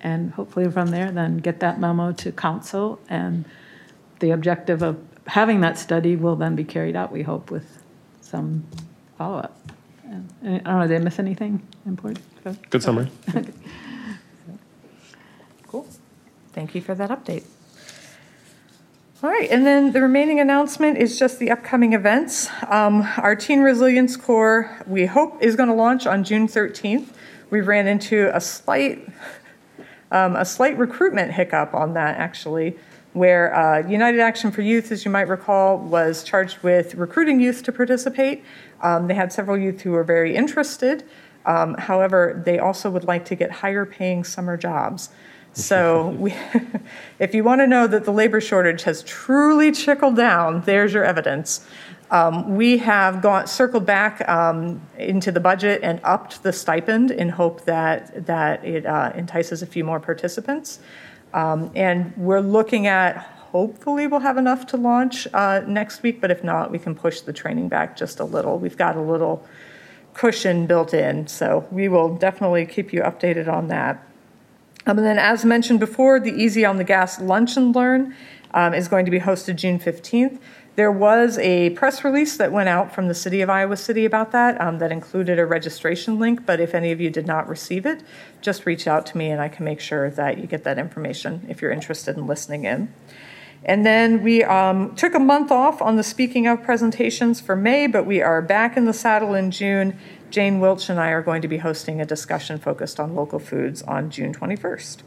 [0.02, 3.45] And hopefully from there, then get that memo to council, and
[4.19, 7.82] the objective of having that study will then be carried out, we hope, with
[8.19, 8.65] some
[9.17, 9.58] follow-up.
[10.04, 12.26] And I don't know, did I miss anything important?
[12.69, 13.10] Good summary.
[15.73, 15.88] Cool.
[16.52, 17.45] Thank you for that update.
[19.23, 22.47] All right, and then the remaining announcement is just the upcoming events.
[22.67, 27.08] Um, Our Teen Resilience Corps, we hope, is going to launch on June 13th.
[27.54, 29.08] We ran into a slight,
[30.10, 32.76] um, a slight recruitment hiccup on that, actually,
[33.13, 37.62] where uh, United Action for Youth, as you might recall, was charged with recruiting youth
[37.66, 38.44] to participate.
[38.82, 41.04] Um, They had several youth who were very interested.
[41.46, 45.10] Um, However, they also would like to get higher-paying summer jobs.
[45.54, 46.34] So we,
[47.20, 51.04] if you want to know that the labor shortage has truly trickled down, there's your
[51.04, 51.68] evidence.
[52.12, 57.30] Um, we have gone circled back um, into the budget and upped the stipend in
[57.30, 60.80] hope that that it uh, entices a few more participants.
[61.34, 66.32] Um, and we're looking at hopefully we'll have enough to launch uh, next week, but
[66.32, 68.58] if not, we can push the training back just a little.
[68.58, 69.46] We've got a little
[70.13, 74.08] cushion built in, so we will definitely keep you updated on that.
[74.86, 78.16] Um, and then, as mentioned before, the Easy on the Gas Lunch and Learn
[78.54, 80.39] um, is going to be hosted June 15th.
[80.75, 84.31] There was a press release that went out from the city of Iowa City about
[84.31, 86.47] that um, that included a registration link.
[86.47, 88.01] But if any of you did not receive it,
[88.41, 91.45] just reach out to me and I can make sure that you get that information
[91.47, 92.91] if you're interested in listening in.
[93.65, 97.86] And then we um, took a month off on the speaking of presentations for May,
[97.86, 99.97] but we are back in the saddle in June.
[100.31, 103.83] Jane Wilch and I are going to be hosting a discussion focused on local foods
[103.83, 105.03] on June 21st.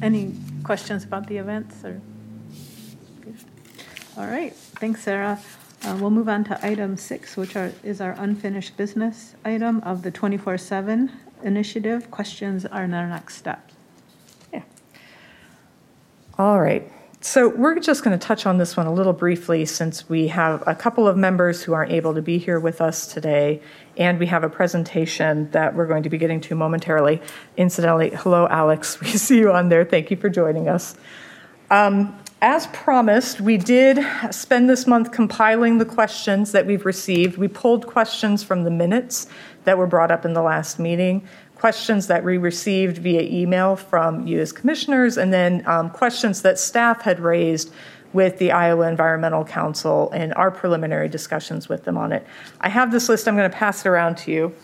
[0.00, 2.00] Any questions about the events or?
[4.16, 5.40] All right, thanks, Sarah.
[5.84, 10.02] Uh, We'll move on to item six, which are, is our unfinished business item of
[10.02, 11.10] the 24/7
[11.42, 12.10] initiative.
[12.10, 13.70] Questions are in our next step.
[14.52, 14.62] Yeah.
[16.38, 16.90] All right.
[17.20, 20.62] So we're just going to touch on this one a little briefly since we have
[20.66, 23.62] a couple of members who aren't able to be here with us today,
[23.96, 27.20] and we have a presentation that we're going to be getting to momentarily.
[27.56, 29.00] Incidentally, hello, Alex.
[29.00, 29.84] We see you on there.
[29.84, 30.94] Thank you for joining us.
[31.70, 37.38] Um, as promised, we did spend this month compiling the questions that we've received.
[37.38, 39.28] We pulled questions from the minutes
[39.64, 41.26] that were brought up in the last meeting
[41.62, 46.58] questions that we received via email from you as commissioners, and then um, questions that
[46.58, 47.72] staff had raised
[48.12, 52.26] with the Iowa Environmental Council and our preliminary discussions with them on it.
[52.60, 54.54] I have this list, I'm going to pass it around to you.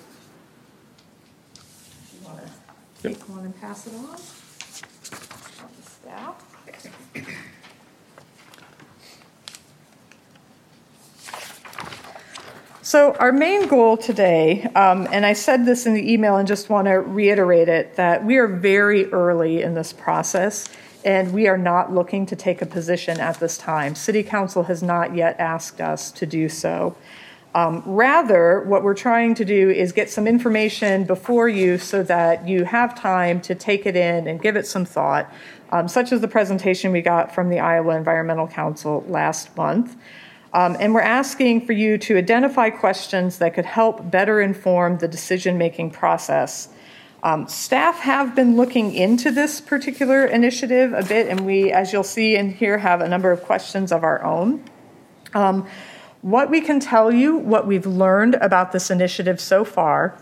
[2.13, 4.19] You want to Take one and pass it on?
[5.83, 6.45] Staff.
[12.83, 16.71] So, our main goal today, um, and I said this in the email and just
[16.71, 20.71] want to reiterate it, that we are very early in this process
[21.05, 23.95] and we are not looking to take a position at this time.
[23.95, 26.97] City Council has not yet asked us to do so.
[27.55, 32.47] Um, rather, what we're trying to do is get some information before you so that
[32.47, 35.33] you have time to take it in and give it some thought,
[35.71, 39.97] um, such as the presentation we got from the Iowa Environmental Council last month.
[40.53, 45.09] Um, and we're asking for you to identify questions that could help better inform the
[45.09, 46.69] decision making process.
[47.23, 52.05] Um, staff have been looking into this particular initiative a bit, and we, as you'll
[52.05, 54.63] see in here, have a number of questions of our own.
[55.35, 55.67] Um,
[56.23, 60.17] what we can tell you, what we've learned about this initiative so far,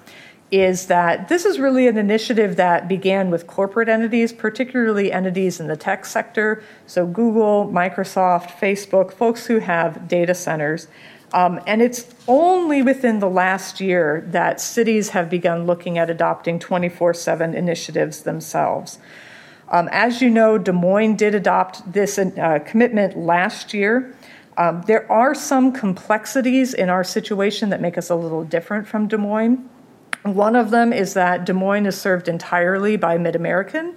[0.50, 5.66] is that this is really an initiative that began with corporate entities, particularly entities in
[5.66, 6.62] the tech sector.
[6.86, 10.86] So, Google, Microsoft, Facebook, folks who have data centers.
[11.32, 16.58] Um, and it's only within the last year that cities have begun looking at adopting
[16.58, 18.98] 24 7 initiatives themselves.
[19.68, 24.14] Um, as you know, Des Moines did adopt this uh, commitment last year.
[24.56, 29.08] Um, there are some complexities in our situation that make us a little different from
[29.08, 29.68] Des Moines.
[30.22, 33.96] One of them is that Des Moines is served entirely by MidAmerican.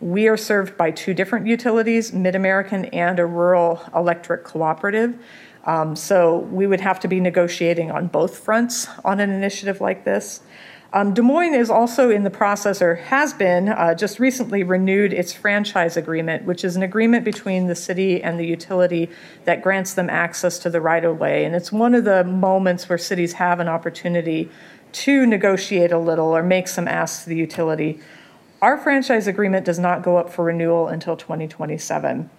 [0.00, 5.18] We are served by two different utilities, MidAmerican and a rural electric cooperative.
[5.64, 10.04] Um, so we would have to be negotiating on both fronts on an initiative like
[10.04, 10.40] this.
[10.90, 15.12] Um, Des Moines is also in the process, or has been, uh, just recently renewed
[15.12, 19.10] its franchise agreement, which is an agreement between the city and the utility
[19.44, 21.44] that grants them access to the right of way.
[21.44, 24.48] And it's one of the moments where cities have an opportunity
[24.92, 28.00] to negotiate a little or make some asks to the utility.
[28.62, 32.30] Our franchise agreement does not go up for renewal until 2027.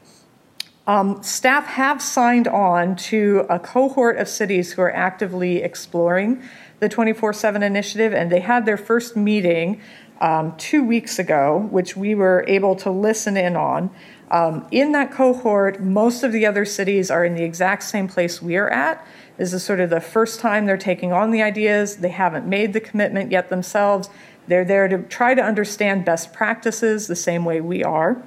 [0.89, 6.41] Um, staff have signed on to a cohort of cities who are actively exploring
[6.80, 9.82] the 24 7 initiative, and they had their first meeting
[10.19, 13.91] um, two weeks ago, which we were able to listen in on.
[14.32, 18.41] Um, in that cohort, most of the other cities are in the exact same place
[18.41, 19.06] we are at.
[19.38, 21.97] This is sort of the first time they're taking on the ideas.
[21.97, 24.10] They haven't made the commitment yet themselves.
[24.47, 28.23] They're there to try to understand best practices the same way we are.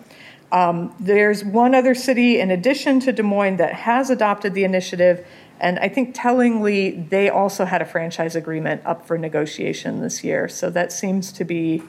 [0.53, 5.27] Um, there's one other city in addition to Des Moines that has adopted the initiative,
[5.59, 10.49] and I think tellingly, they also had a franchise agreement up for negotiation this year.
[10.49, 11.83] So that seems to be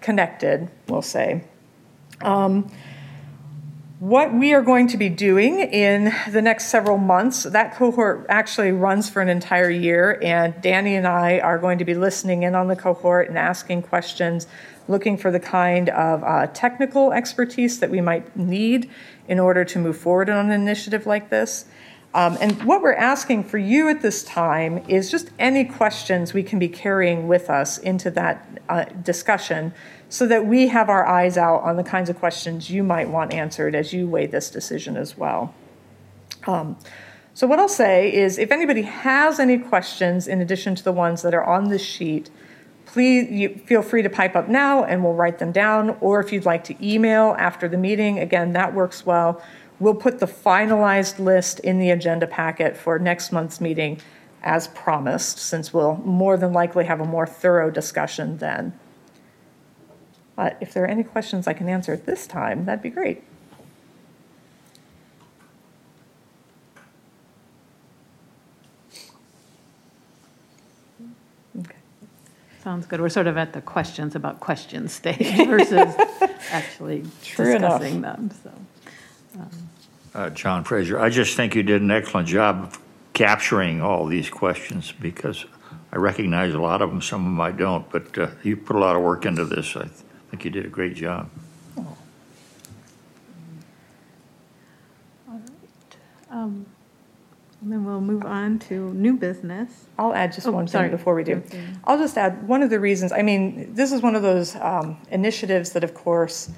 [0.00, 1.44] connected, we'll say.
[2.22, 2.70] Um,
[3.98, 8.72] what we are going to be doing in the next several months, that cohort actually
[8.72, 12.54] runs for an entire year, and Danny and I are going to be listening in
[12.54, 14.46] on the cohort and asking questions,
[14.90, 18.90] looking for the kind of uh, technical expertise that we might need
[19.28, 21.64] in order to move forward on an initiative like this.
[22.12, 26.42] Um, and what we're asking for you at this time is just any questions we
[26.42, 29.72] can be carrying with us into that uh, discussion
[30.08, 33.32] so that we have our eyes out on the kinds of questions you might want
[33.32, 35.54] answered as you weigh this decision as well.
[36.48, 36.76] Um,
[37.32, 41.22] so, what I'll say is if anybody has any questions in addition to the ones
[41.22, 42.28] that are on this sheet,
[42.92, 45.96] please feel free to pipe up now and we'll write them down.
[46.00, 49.42] Or if you'd like to email after the meeting, again, that works well.
[49.78, 54.00] We'll put the finalized list in the agenda packet for next month's meeting
[54.42, 58.78] as promised, since we'll more than likely have a more thorough discussion then.
[60.34, 63.22] But if there are any questions I can answer at this time, that'd be great.
[72.62, 73.00] Sounds good.
[73.00, 75.94] We're sort of at the questions about questions stage versus
[76.50, 77.80] actually True enough.
[77.80, 78.52] discussing them, so.
[80.12, 82.78] Uh, John Fraser, I just think you did an excellent job of
[83.12, 85.44] capturing all these questions because
[85.92, 88.76] I recognize a lot of them, some of them I don't, but uh, you put
[88.76, 89.76] a lot of work into this.
[89.76, 89.92] I th-
[90.30, 91.30] think you did a great job.
[96.30, 96.66] Um,
[97.62, 99.84] And then we'll move on to new business.
[99.98, 100.88] I'll add just Oh, one sorry.
[100.88, 101.36] thing before we do.
[101.36, 101.62] Okay.
[101.84, 104.96] I'll just add, one of the reasons, I mean, this is one of those um,
[105.10, 106.50] initiatives that, of course,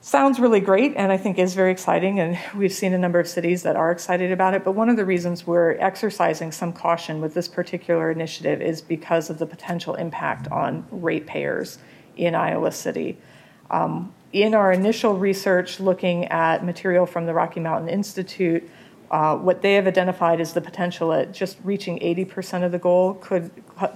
[0.00, 2.20] sounds really great and I think is very exciting.
[2.20, 4.62] And we've seen a number of cities that are excited about it.
[4.62, 9.28] But one of the reasons we're exercising some caution with this particular initiative is because
[9.28, 11.78] of the potential impact on ratepayers
[12.16, 13.18] in Iowa City.
[13.70, 18.68] Um, in our initial research looking at material from the Rocky Mountain Institute,
[19.10, 23.14] uh, what they have identified is the potential at just reaching 80% of the goal
[23.14, 23.50] could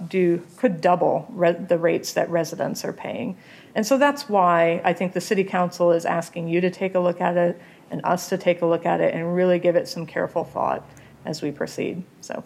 [0.08, 3.36] do could double re- the rates that residents are paying.
[3.74, 7.00] And so that's why I think the city council is asking you to take a
[7.00, 9.88] look at it and us to take a look at it and really give it
[9.88, 10.84] some careful thought
[11.24, 12.02] as we proceed.
[12.20, 12.44] So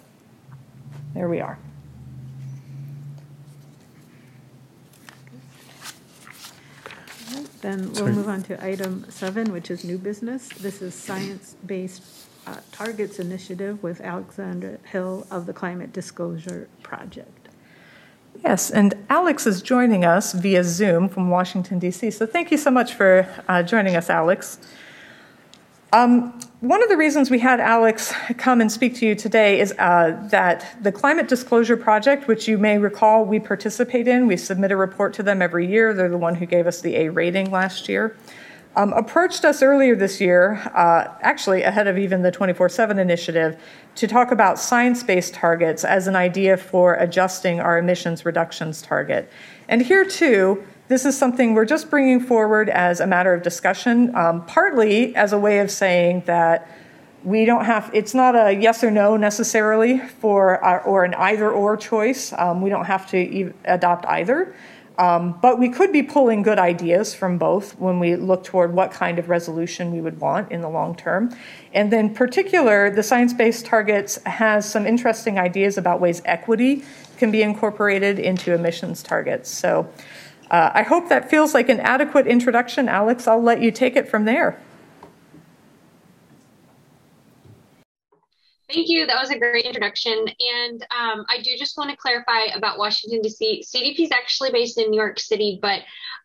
[1.15, 1.59] there we are.
[7.63, 8.13] Then we'll Sorry.
[8.13, 10.49] move on to item seven, which is new business.
[10.49, 12.03] This is Science-Based
[12.47, 17.49] uh, Targets Initiative with Alexandra Hill of the Climate Disclosure Project.
[18.43, 22.11] Yes, and Alex is joining us via Zoom from Washington, D.C.
[22.11, 24.59] So thank you so much for uh, joining us, Alex.
[25.93, 29.75] Um, one of the reasons we had Alex come and speak to you today is
[29.79, 34.73] uh, that the Climate Disclosure Project, which you may recall we participate in, we submit
[34.73, 35.93] a report to them every year.
[35.93, 38.17] They're the one who gave us the A rating last year.
[38.75, 43.61] Um, approached us earlier this year, uh, actually ahead of even the 24 7 initiative,
[43.97, 49.31] to talk about science based targets as an idea for adjusting our emissions reductions target.
[49.69, 54.15] And here, too, this is something we're just bringing forward as a matter of discussion,
[54.17, 56.67] um, partly as a way of saying that
[57.25, 61.51] we don't have, it's not a yes or no necessarily for, our, or an either
[61.51, 62.33] or choice.
[62.33, 64.55] Um, we don't have to e- adopt either.
[64.99, 68.91] Um, but we could be pulling good ideas from both when we look toward what
[68.91, 71.35] kind of resolution we would want in the long term.
[71.73, 76.85] And then, particular, the science based targets has some interesting ideas about ways equity
[77.17, 79.49] can be incorporated into emissions targets.
[79.49, 79.89] So
[80.51, 82.89] uh, I hope that feels like an adequate introduction.
[82.89, 84.61] Alex, I'll let you take it from there.
[88.73, 89.07] Thank you.
[89.07, 90.13] That was a great introduction.
[90.13, 93.65] And um, I do just want to clarify about Washington, D.C.
[93.67, 95.81] CDP is actually based in New York City, but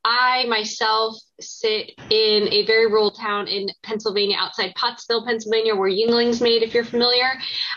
[0.05, 6.39] I myself sit in a very rural town in Pennsylvania, outside Pottsville, Pennsylvania, where Yuengling's
[6.39, 7.29] made, if you're familiar.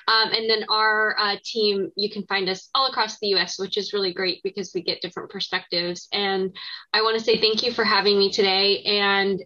[0.07, 3.77] Um, and then our uh, team, you can find us all across the U.S., which
[3.77, 6.07] is really great because we get different perspectives.
[6.13, 6.55] And
[6.93, 8.83] I want to say thank you for having me today.
[8.83, 9.43] And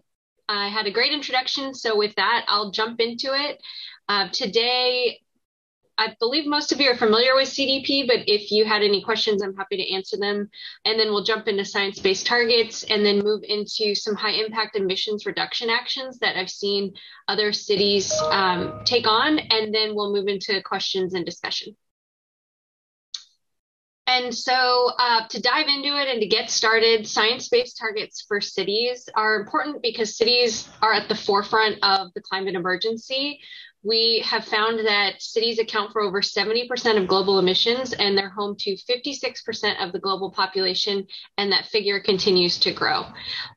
[0.47, 1.73] I had a great introduction.
[1.73, 3.59] So with that, I'll jump into it.
[4.07, 5.19] Uh, today,
[5.97, 9.41] I believe most of you are familiar with CDP, but if you had any questions,
[9.41, 10.49] I'm happy to answer them.
[10.83, 14.75] And then we'll jump into science based targets and then move into some high impact
[14.75, 16.93] emissions reduction actions that I've seen
[17.27, 19.39] other cities um, take on.
[19.39, 21.75] And then we'll move into questions and discussion.
[24.07, 28.39] And so, uh, to dive into it and to get started, science based targets for
[28.39, 33.39] cities are important because cities are at the forefront of the climate emergency.
[33.85, 38.55] We have found that cities account for over 70% of global emissions and they're home
[38.59, 41.05] to 56% of the global population,
[41.37, 43.05] and that figure continues to grow.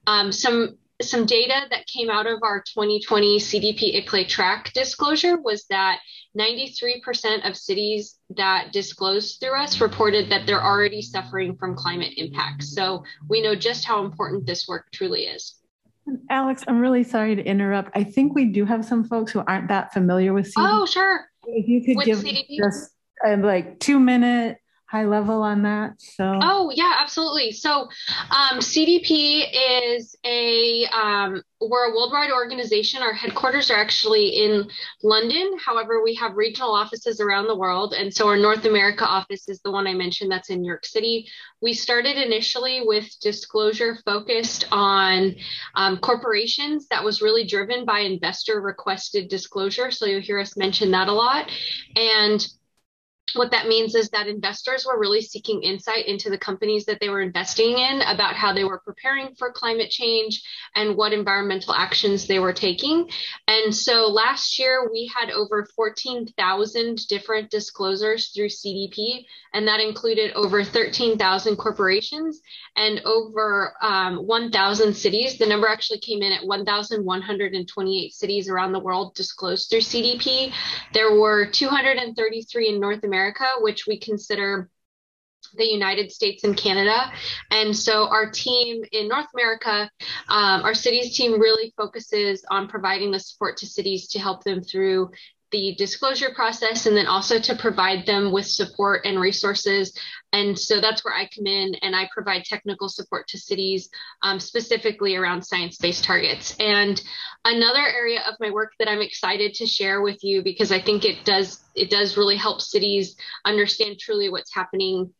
[0.06, 5.64] Um, some some data that came out of our 2020 CDP ICLEI track disclosure was
[5.70, 6.00] that
[6.36, 12.74] 93% of cities that disclosed through us reported that they're already suffering from climate impacts.
[12.74, 15.57] So we know just how important this work truly is.
[16.30, 17.90] Alex, I'm really sorry to interrupt.
[17.94, 20.52] I think we do have some folks who aren't that familiar with CDP.
[20.58, 21.26] Oh, sure.
[21.44, 22.58] If you could With give CDP?
[22.58, 22.90] just
[23.24, 26.00] a uh, like two minute high level on that.
[26.00, 27.52] So Oh, yeah, absolutely.
[27.52, 27.88] So,
[28.30, 29.44] um, CDP
[29.94, 33.02] is a um, we're a worldwide organization.
[33.02, 34.68] Our headquarters are actually in
[35.02, 35.58] London.
[35.58, 39.60] However, we have regional offices around the world, and so our North America office is
[39.60, 40.30] the one I mentioned.
[40.30, 41.28] That's in New York City.
[41.60, 45.34] We started initially with disclosure focused on
[45.74, 46.86] um, corporations.
[46.88, 49.90] That was really driven by investor requested disclosure.
[49.90, 51.50] So you'll hear us mention that a lot,
[51.94, 52.46] and
[53.34, 57.08] what that means is that investors were really seeking insight into the companies that they
[57.08, 60.42] were investing in about how they were preparing for climate change
[60.74, 63.08] and what environmental actions they were taking.
[63.46, 70.32] And so last year we had over 14,000 different disclosures through CDP, and that included
[70.32, 72.40] over 13,000 corporations
[72.76, 75.38] and over um, 1,000 cities.
[75.38, 80.52] The number actually came in at 1,128 cities around the world disclosed through CDP.
[80.92, 83.17] There were 233 in North America,
[83.60, 84.70] which we consider
[85.54, 87.12] the United States and Canada.
[87.50, 89.90] And so our team in North America,
[90.28, 94.62] um, our cities team really focuses on providing the support to cities to help them
[94.62, 95.10] through
[95.50, 99.96] the disclosure process and then also to provide them with support and resources.
[100.32, 103.88] And so that's where I come in and I provide technical support to cities
[104.22, 106.54] um, specifically around science based targets.
[106.60, 107.00] And
[107.44, 111.04] another area of my work that I'm excited to share with you because I think
[111.04, 115.12] it does it does really help cities understand truly what's happening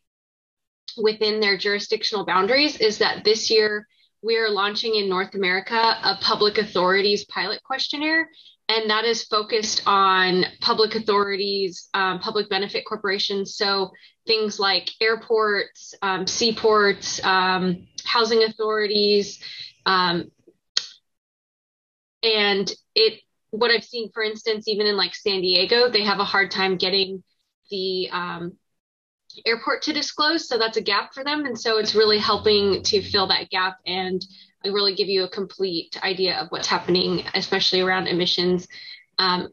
[0.97, 3.87] within their jurisdictional boundaries is that this year
[4.23, 8.29] we are launching in North America a public authorities pilot questionnaire
[8.69, 13.57] and that is focused on public authorities, um, public benefit corporations.
[13.57, 13.91] So
[14.27, 19.43] things like airports, um, seaports, um, housing authorities,
[19.87, 20.31] um,
[22.23, 23.21] and it.
[23.51, 26.77] What I've seen, for instance, even in like San Diego, they have a hard time
[26.77, 27.25] getting
[27.71, 28.53] the um,
[29.47, 30.47] airport to disclose.
[30.47, 33.79] So that's a gap for them, and so it's really helping to fill that gap
[33.87, 34.23] and
[34.65, 38.67] Really give you a complete idea of what's happening, especially around emissions
[39.19, 39.49] um,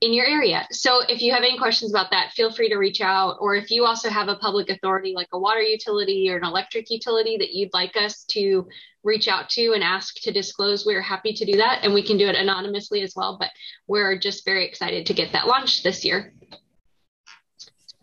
[0.00, 0.66] in your area.
[0.70, 3.36] So if you have any questions about that, feel free to reach out.
[3.38, 6.90] Or if you also have a public authority like a water utility or an electric
[6.90, 8.66] utility that you'd like us to
[9.02, 11.80] reach out to and ask to disclose, we're happy to do that.
[11.82, 13.36] And we can do it anonymously as well.
[13.38, 13.50] But
[13.88, 16.32] we're just very excited to get that launched this year.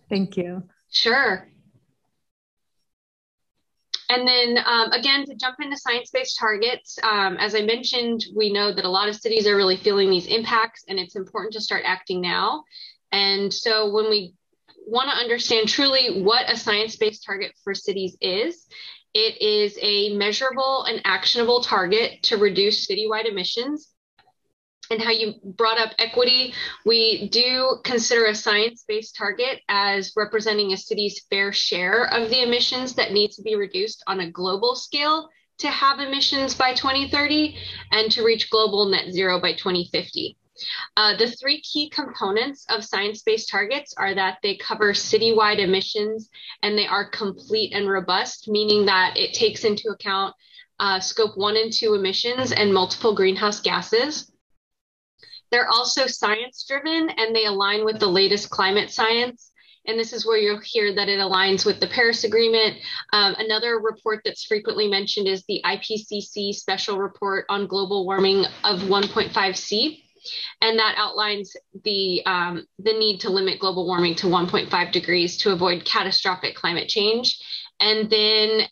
[0.08, 0.64] thank you.
[0.92, 1.48] Sure.
[4.10, 8.52] And then um, again, to jump into science based targets, um, as I mentioned, we
[8.52, 11.62] know that a lot of cities are really feeling these impacts, and it's important to
[11.62, 12.64] start acting now.
[13.12, 14.34] And so, when we
[14.86, 18.66] want to understand truly what a science based target for cities is,
[19.14, 23.92] it is a measurable and actionable target to reduce citywide emissions
[24.90, 26.54] and how you brought up equity,
[26.86, 32.44] we do consider a science based target as representing a city's fair share of the
[32.44, 35.30] emissions that need to be reduced on a global scale
[35.60, 37.56] to have emissions by 2030
[37.92, 40.38] and to reach global net zero by 2050.
[40.96, 46.30] Uh, the three key components of science based targets are that they cover citywide emissions
[46.64, 50.34] and they are complete and robust, meaning that it takes into account
[50.80, 54.32] uh, scope one and two emissions and multiple greenhouse gases.
[55.52, 59.52] They're also science driven and they align with the latest climate science.
[59.86, 62.76] And this is where you'll hear that it aligns with the Paris Agreement.
[63.14, 68.82] Um, another report that's frequently mentioned is the IPCC Special Report on Global Warming of
[68.82, 70.04] 1.5C.
[70.62, 75.54] And that outlines the, um, the need to limit global warming to 1.5 degrees to
[75.54, 77.40] avoid catastrophic climate change.
[77.80, 78.68] And then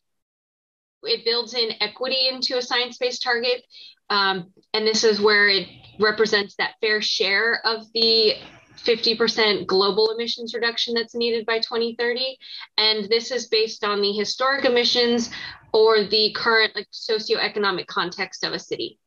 [1.04, 3.64] it builds in equity into a science based target.
[4.10, 5.68] Um, and this is where it
[6.00, 8.36] represents that fair share of the
[8.78, 12.38] 50% global emissions reduction that's needed by 2030.
[12.78, 15.32] And this is based on the historic emissions
[15.74, 19.00] or the current like socioeconomic context of a city.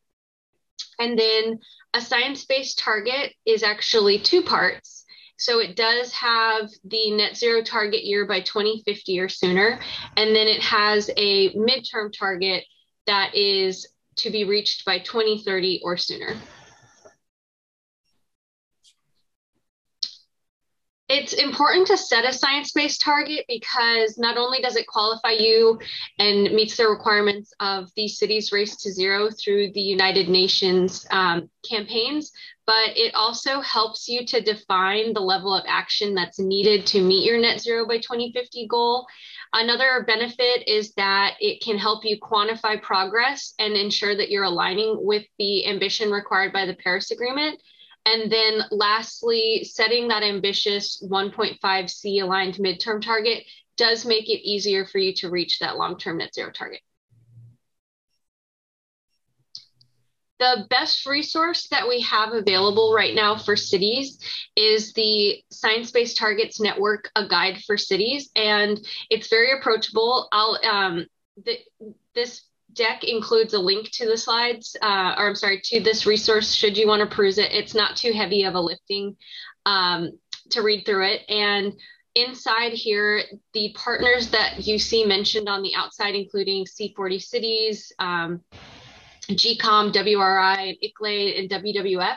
[0.98, 1.58] And then
[1.94, 5.04] a science based target is actually two parts.
[5.36, 9.78] So it does have the net zero target year by 2050 or sooner.
[10.16, 12.64] And then it has a midterm target
[13.06, 13.86] that is
[14.18, 16.34] to be reached by 2030 or sooner.
[21.08, 25.78] It's important to set a science based target because not only does it qualify you
[26.18, 31.48] and meets the requirements of the city's race to zero through the United Nations um,
[31.66, 32.30] campaigns,
[32.66, 37.24] but it also helps you to define the level of action that's needed to meet
[37.24, 39.06] your net zero by 2050 goal.
[39.52, 44.96] Another benefit is that it can help you quantify progress and ensure that you're aligning
[45.00, 47.60] with the ambition required by the Paris Agreement.
[48.04, 53.44] And then lastly, setting that ambitious 1.5 C aligned midterm target
[53.76, 56.80] does make it easier for you to reach that long term net zero target.
[60.38, 64.18] The best resource that we have available right now for cities
[64.56, 68.78] is the Science Based Targets Network, a guide for cities, and
[69.10, 70.28] it's very approachable.
[70.32, 71.06] I'll um,
[71.44, 71.58] the,
[72.14, 76.54] this deck includes a link to the slides, uh, or I'm sorry, to this resource.
[76.54, 79.16] Should you want to peruse it, it's not too heavy of a lifting
[79.66, 80.10] um,
[80.50, 81.72] to read through it, and
[82.14, 83.22] inside here,
[83.52, 87.92] the partners that you see mentioned on the outside, including C40 cities.
[87.98, 88.40] Um,
[89.30, 92.16] GCOM, WRI, and ICLEI, and WWF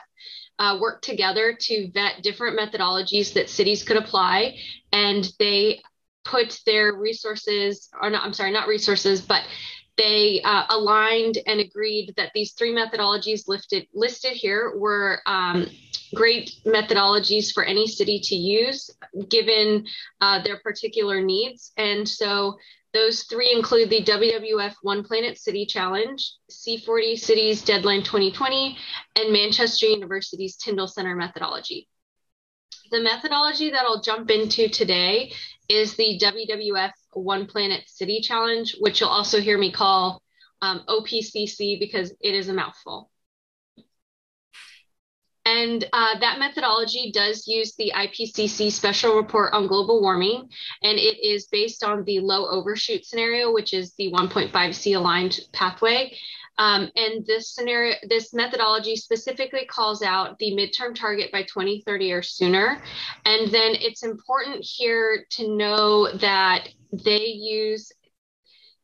[0.60, 4.58] uh, work together to vet different methodologies that cities could apply.
[4.92, 5.82] And they
[6.24, 9.44] put their resources, or not, I'm sorry, not resources, but
[9.98, 15.68] they uh, aligned and agreed that these three methodologies listed, listed here were um,
[16.16, 18.90] great methodologies for any city to use
[19.30, 19.86] given
[20.22, 21.72] uh, their particular needs.
[21.78, 22.58] And so
[22.94, 28.78] those three include the WWF One Planet City Challenge, C40 Cities Deadline 2020,
[29.16, 31.88] and Manchester University's Tyndall Center methodology.
[32.92, 35.32] The methodology that I'll jump into today
[35.70, 40.22] is the WWF One Planet City Challenge, which you'll also hear me call
[40.62, 43.10] um, OPCC because it is a mouthful.
[45.52, 50.48] And uh, that methodology does use the IPCC special report on global warming,
[50.82, 55.42] and it is based on the low overshoot scenario, which is the 1.5 C aligned
[55.52, 56.16] pathway.
[56.58, 62.22] Um, and this scenario, this methodology specifically calls out the midterm target by 2030 or
[62.22, 62.82] sooner.
[63.26, 67.92] And then it's important here to know that they use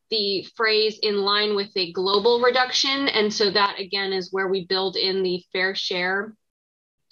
[0.10, 3.08] the phrase in line with a global reduction.
[3.08, 6.34] And so that again is where we build in the fair share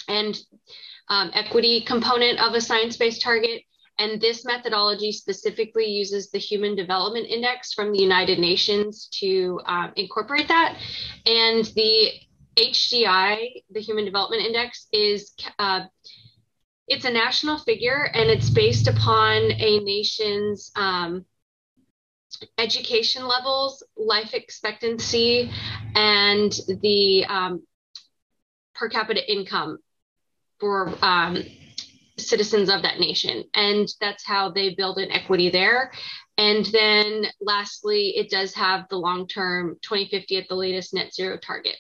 [0.08, 0.38] and
[1.10, 3.62] um, equity component of a science-based target.
[3.98, 9.94] And this methodology specifically uses the Human Development Index from the United Nations to um,
[9.96, 10.78] incorporate that.
[11.26, 12.12] And the
[12.58, 15.86] HDI, the Human Development Index, is uh,
[16.88, 21.26] it's a national figure and it's based upon a nation's um,
[22.58, 25.52] education levels, life expectancy,
[25.96, 26.52] and
[26.82, 27.64] the um,
[28.74, 29.80] per capita income
[30.66, 31.44] for um,
[32.18, 33.44] citizens of that nation.
[33.54, 35.92] And that's how they build an equity there.
[36.40, 41.38] And then lastly, it does have the long term 2050 at the latest net zero
[41.38, 41.76] target.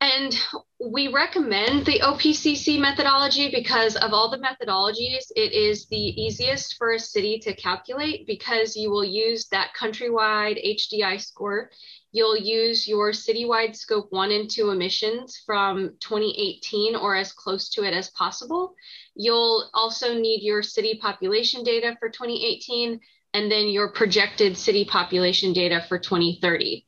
[0.00, 0.36] And
[0.84, 6.92] we recommend the OPCC methodology because of all the methodologies, it is the easiest for
[6.92, 11.70] a city to calculate because you will use that countrywide HDI score
[12.14, 17.82] You'll use your citywide scope one and two emissions from 2018 or as close to
[17.82, 18.76] it as possible.
[19.16, 23.00] You'll also need your city population data for 2018
[23.34, 26.86] and then your projected city population data for 2030.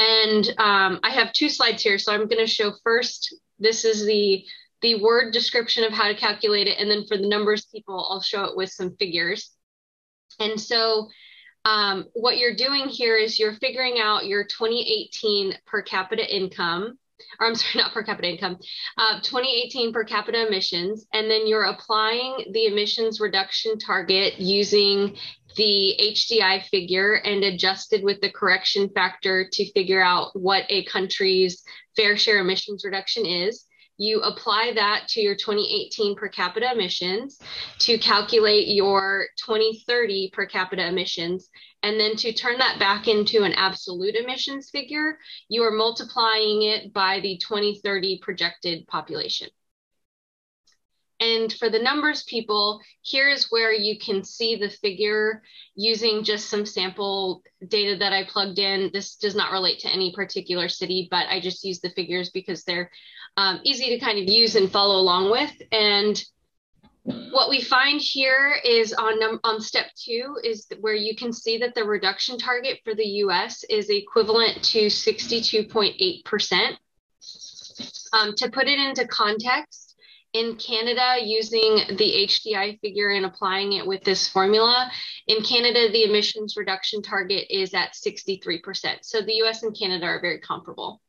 [0.00, 1.96] And um, I have two slides here.
[1.96, 4.44] So I'm going to show first, this is the,
[4.82, 6.80] the word description of how to calculate it.
[6.80, 9.52] And then for the numbers people, I'll show it with some figures.
[10.40, 11.10] And so
[11.64, 16.98] um, what you're doing here is you're figuring out your 2018 per capita income,
[17.40, 18.58] or I'm sorry, not per capita income,
[18.98, 25.16] uh, 2018 per capita emissions, and then you're applying the emissions reduction target using
[25.56, 31.62] the HDI figure and adjusted with the correction factor to figure out what a country's
[31.96, 33.64] fair share emissions reduction is.
[33.96, 37.38] You apply that to your 2018 per capita emissions
[37.80, 41.48] to calculate your 2030 per capita emissions.
[41.82, 45.18] And then to turn that back into an absolute emissions figure,
[45.48, 49.48] you are multiplying it by the 2030 projected population.
[51.20, 55.42] And for the numbers people, here's where you can see the figure
[55.76, 58.90] using just some sample data that I plugged in.
[58.92, 62.64] This does not relate to any particular city, but I just use the figures because
[62.64, 62.90] they're
[63.36, 65.52] um, easy to kind of use and follow along with.
[65.72, 66.22] And
[67.04, 71.74] what we find here is on, on step two is where you can see that
[71.74, 76.76] the reduction target for the US is equivalent to 62.8%.
[78.12, 79.84] Um, to put it into context,
[80.34, 84.90] in Canada, using the HDI figure and applying it with this formula,
[85.28, 88.98] in Canada, the emissions reduction target is at 63%.
[89.02, 91.00] So the US and Canada are very comparable.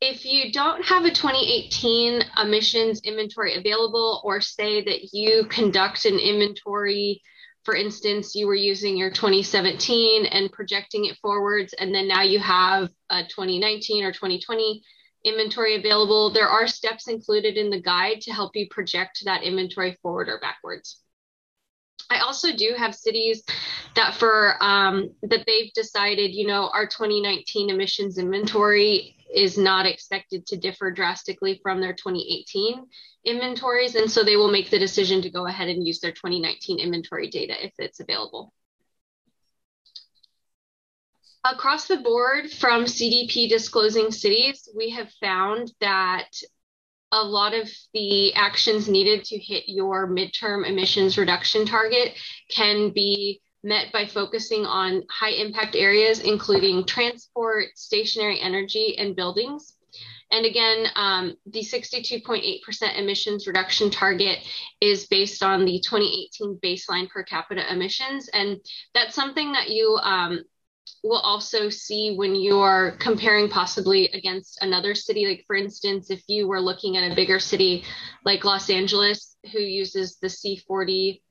[0.00, 6.18] If you don't have a 2018 emissions inventory available, or say that you conduct an
[6.18, 7.20] inventory,
[7.64, 12.38] for instance, you were using your 2017 and projecting it forwards, and then now you
[12.38, 14.82] have a 2019 or 2020
[15.24, 19.98] inventory available, there are steps included in the guide to help you project that inventory
[20.00, 21.00] forward or backwards.
[22.10, 23.42] I also do have cities
[23.94, 30.46] that for um, that they've decided, you know, our 2019 emissions inventory is not expected
[30.46, 32.86] to differ drastically from their 2018
[33.24, 33.94] inventories.
[33.94, 37.28] And so they will make the decision to go ahead and use their 2019 inventory
[37.28, 38.52] data if it's available.
[41.44, 46.28] Across the board from CDP disclosing cities, we have found that
[47.12, 52.14] a lot of the actions needed to hit your midterm emissions reduction target
[52.50, 59.74] can be met by focusing on high impact areas, including transport, stationary energy, and buildings.
[60.30, 64.38] And again, um, the 62.8% emissions reduction target
[64.80, 68.28] is based on the 2018 baseline per capita emissions.
[68.28, 68.58] And
[68.94, 70.40] that's something that you um,
[71.02, 75.26] will also see when you're comparing possibly against another city.
[75.26, 77.84] Like, for instance, if you were looking at a bigger city
[78.24, 81.22] like Los Angeles, who uses the C40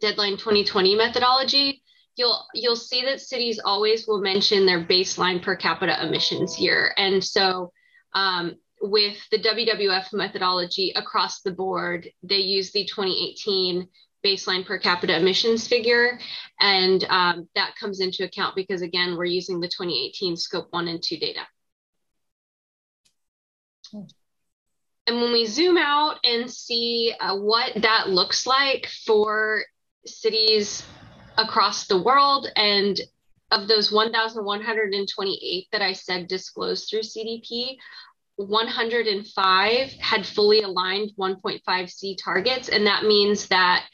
[0.00, 1.82] deadline 2020 methodology,
[2.16, 6.92] you'll you'll see that cities always will mention their baseline per capita emissions year.
[6.96, 7.72] And so
[8.14, 13.88] um, with the WWF methodology across the board, they use the 2018
[14.24, 16.18] baseline per capita emissions figure.
[16.60, 21.02] And um, that comes into account because, again, we're using the 2018 scope one and
[21.02, 21.40] two data.
[25.06, 29.64] And when we zoom out and see uh, what that looks like for
[30.06, 30.84] cities
[31.36, 33.00] across the world, and
[33.50, 37.76] of those 1,128 that I said disclosed through CDP,
[38.36, 42.68] 105 had fully aligned 1.5C targets.
[42.68, 43.86] And that means that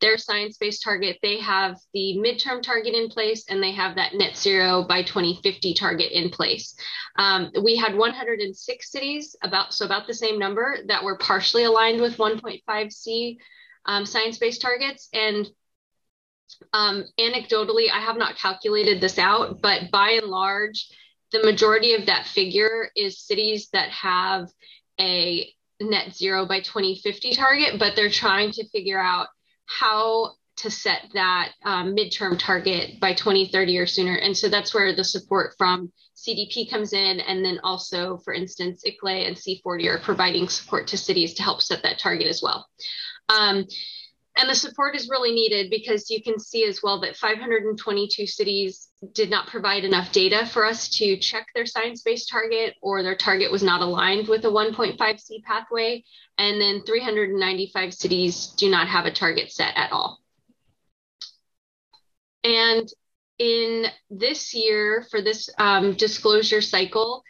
[0.00, 4.12] their science based target, they have the midterm target in place and they have that
[4.12, 6.76] net zero by 2050 target in place.
[7.16, 12.02] Um, we had 106 cities, about so about the same number, that were partially aligned
[12.02, 13.38] with 1.5C
[13.86, 15.08] um, science based targets.
[15.12, 15.48] And
[16.72, 20.88] um, anecdotally, I have not calculated this out, but by and large,
[21.32, 24.48] the majority of that figure is cities that have
[25.00, 29.28] a net zero by 2050 target, but they're trying to figure out
[29.66, 34.14] how to set that um, midterm target by 2030 or sooner.
[34.14, 37.20] And so that's where the support from CDP comes in.
[37.20, 41.60] And then also, for instance, ICLEI and C40 are providing support to cities to help
[41.60, 42.66] set that target as well.
[43.28, 43.66] Um,
[44.36, 48.88] and the support is really needed because you can see as well that 522 cities
[49.14, 53.16] did not provide enough data for us to check their science based target or their
[53.16, 56.04] target was not aligned with a 1.5C pathway.
[56.36, 60.20] And then 395 cities do not have a target set at all.
[62.44, 62.86] And
[63.38, 67.22] in this year, for this um, disclosure cycle,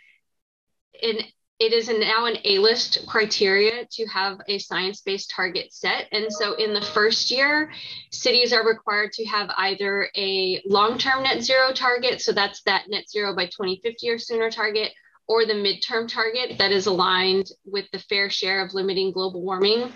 [1.01, 1.19] in
[1.59, 6.07] it is now an A-list criteria to have a science-based target set.
[6.13, 7.73] And so in the first year,
[8.11, 13.09] cities are required to have either a long-term net zero target, so that's that net
[13.09, 14.93] zero by 2050 or sooner target,
[15.29, 19.91] or the midterm target that is aligned with the fair share of limiting global warming.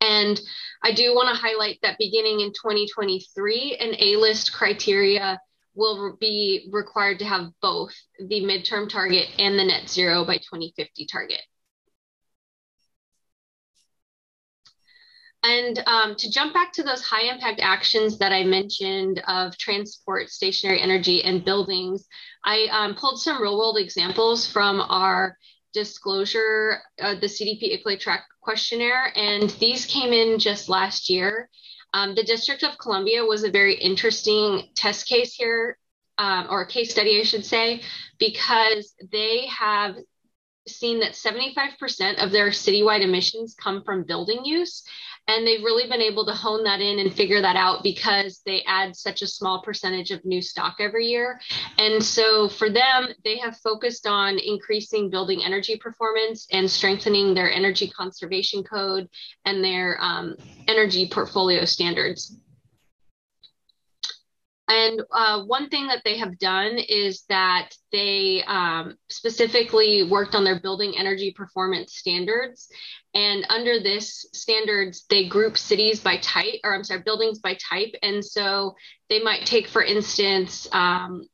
[0.00, 0.40] And
[0.82, 5.38] I do want to highlight that beginning in 2023, an A-list criteria
[5.76, 11.06] will be required to have both the midterm target and the net zero by 2050
[11.06, 11.42] target.
[15.42, 20.28] And um, to jump back to those high impact actions that I mentioned of transport,
[20.28, 22.08] stationary energy, and buildings,
[22.44, 25.36] I um, pulled some real world examples from our
[25.72, 31.48] disclosure, uh, the CDP ICLEI track questionnaire, and these came in just last year.
[31.96, 35.78] Um, the District of Columbia was a very interesting test case here,
[36.18, 37.80] um, or a case study, I should say,
[38.18, 39.96] because they have
[40.68, 44.82] seen that 75% of their citywide emissions come from building use.
[45.28, 48.62] And they've really been able to hone that in and figure that out because they
[48.66, 51.40] add such a small percentage of new stock every year.
[51.78, 57.50] And so for them, they have focused on increasing building energy performance and strengthening their
[57.50, 59.08] energy conservation code
[59.44, 60.36] and their um,
[60.68, 62.36] energy portfolio standards.
[64.68, 70.44] And uh, one thing that they have done is that they um, specifically worked on
[70.44, 72.68] their building energy performance standards.
[73.14, 77.94] And under this standards, they group cities by type, or I'm sorry, buildings by type.
[78.02, 78.74] And so
[79.08, 81.28] they might take, for instance, um,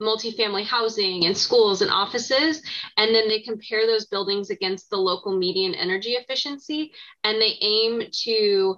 [0.00, 2.62] multifamily housing and schools and offices.
[2.96, 6.92] And then they compare those buildings against the local median energy efficiency.
[7.24, 8.76] And they aim to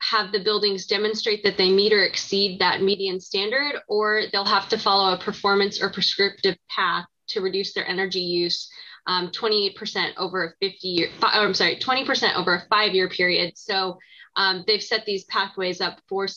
[0.00, 4.68] have the buildings demonstrate that they meet or exceed that median standard, or they'll have
[4.70, 8.70] to follow a performance or prescriptive path to reduce their energy use
[9.06, 13.56] um, 28% over a 50 year, I'm sorry, 20% over a five year period.
[13.56, 13.98] So
[14.36, 16.28] um, they've set these pathways up for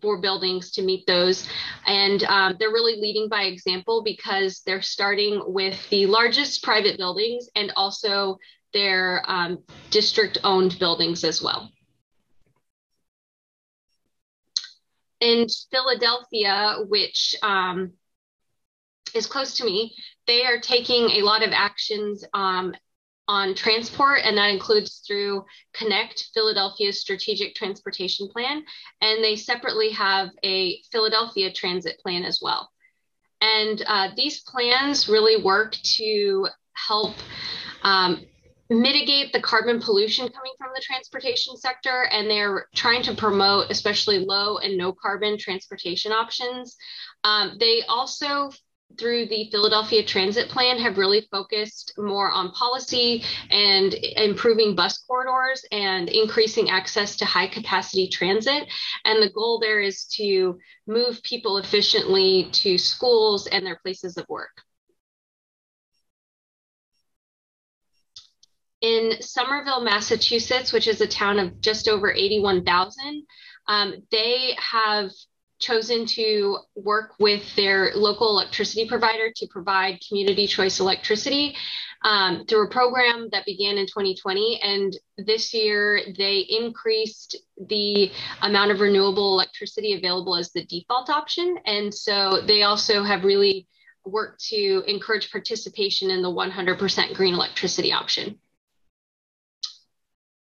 [0.00, 1.46] for buildings to meet those.
[1.86, 7.50] And um, they're really leading by example because they're starting with the largest private buildings
[7.54, 8.38] and also
[8.72, 9.58] their um,
[9.90, 11.70] district owned buildings as well.
[15.24, 17.92] In Philadelphia, which um,
[19.14, 19.96] is close to me,
[20.26, 22.74] they are taking a lot of actions um,
[23.26, 28.64] on transport, and that includes through Connect, Philadelphia's strategic transportation plan.
[29.00, 32.70] And they separately have a Philadelphia transit plan as well.
[33.40, 37.14] And uh, these plans really work to help
[37.82, 38.26] um,
[38.70, 42.04] mitigate the carbon pollution coming from the transportation sector.
[42.10, 46.76] And they're trying to promote, especially low and no carbon transportation options.
[47.24, 48.50] Um, they also
[48.98, 55.64] through the Philadelphia Transit Plan have really focused more on policy and improving bus corridors
[55.72, 58.68] and increasing access to high capacity transit.
[59.04, 64.26] And the goal there is to move people efficiently to schools and their places of
[64.28, 64.62] work.
[68.84, 73.24] In Somerville, Massachusetts, which is a town of just over 81,000,
[73.66, 75.10] um, they have
[75.58, 81.56] chosen to work with their local electricity provider to provide community choice electricity
[82.02, 84.60] um, through a program that began in 2020.
[84.62, 88.12] And this year, they increased the
[88.42, 91.56] amount of renewable electricity available as the default option.
[91.64, 93.66] And so they also have really
[94.04, 98.38] worked to encourage participation in the 100% green electricity option.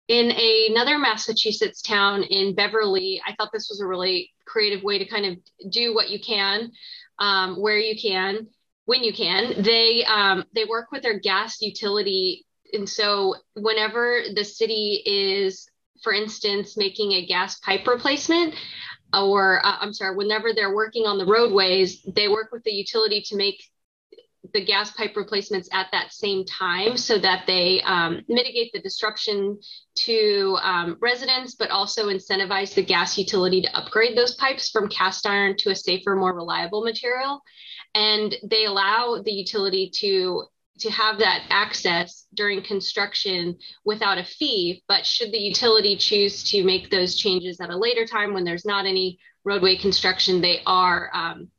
[0.09, 0.31] In
[0.69, 5.25] another Massachusetts town in Beverly, I thought this was a really creative way to kind
[5.25, 6.71] of do what you can,
[7.19, 8.47] um, where you can,
[8.85, 9.63] when you can.
[9.63, 15.69] They um, they work with their gas utility, and so whenever the city is,
[16.03, 18.55] for instance, making a gas pipe replacement,
[19.13, 23.21] or uh, I'm sorry, whenever they're working on the roadways, they work with the utility
[23.27, 23.63] to make
[24.53, 29.59] the gas pipe replacements at that same time so that they um, mitigate the disruption
[29.95, 35.25] to um, residents, but also incentivize the gas utility to upgrade those pipes from cast
[35.25, 37.41] iron to a safer, more reliable material.
[37.95, 40.43] And they allow the utility to
[40.79, 44.83] to have that access during construction without a fee.
[44.87, 48.65] But should the utility choose to make those changes at a later time when there's
[48.65, 51.49] not any roadway construction, they are um,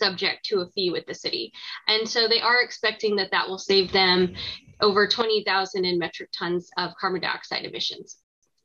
[0.00, 1.52] subject to a fee with the city.
[1.86, 4.34] And so they are expecting that that will save them
[4.80, 8.16] over 20,000 in metric tons of carbon dioxide emissions.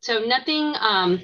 [0.01, 1.21] So nothing, um,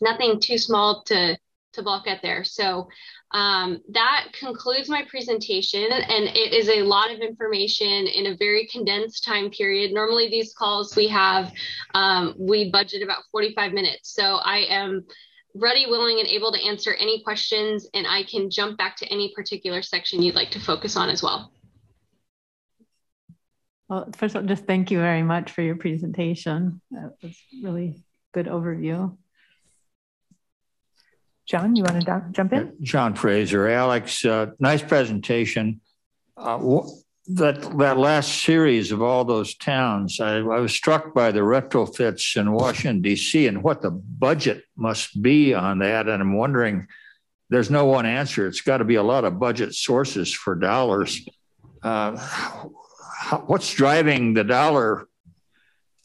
[0.00, 1.38] nothing too small to,
[1.74, 2.44] to balk at there.
[2.44, 2.88] So
[3.32, 8.66] um, that concludes my presentation and it is a lot of information in a very
[8.66, 9.92] condensed time period.
[9.92, 11.52] Normally these calls we have,
[11.94, 14.12] um, we budget about 45 minutes.
[14.12, 15.06] So I am
[15.54, 19.32] ready, willing, and able to answer any questions, and I can jump back to any
[19.34, 21.52] particular section you'd like to focus on as well.
[23.88, 26.80] Well, first of all, just thank you very much for your presentation.
[26.90, 29.16] That was really good overview.
[31.46, 32.72] John, you want to jump in?
[32.80, 35.80] John Fraser, Alex, uh, nice presentation.
[36.36, 36.58] Uh,
[37.28, 42.36] that that last series of all those towns, I, I, was struck by the retrofits
[42.36, 43.46] in Washington D.C.
[43.46, 46.08] and what the budget must be on that.
[46.08, 46.88] And I'm wondering,
[47.48, 48.46] there's no one answer.
[48.48, 51.24] It's got to be a lot of budget sources for dollars.
[51.82, 52.16] Uh,
[53.46, 55.06] what's driving the dollar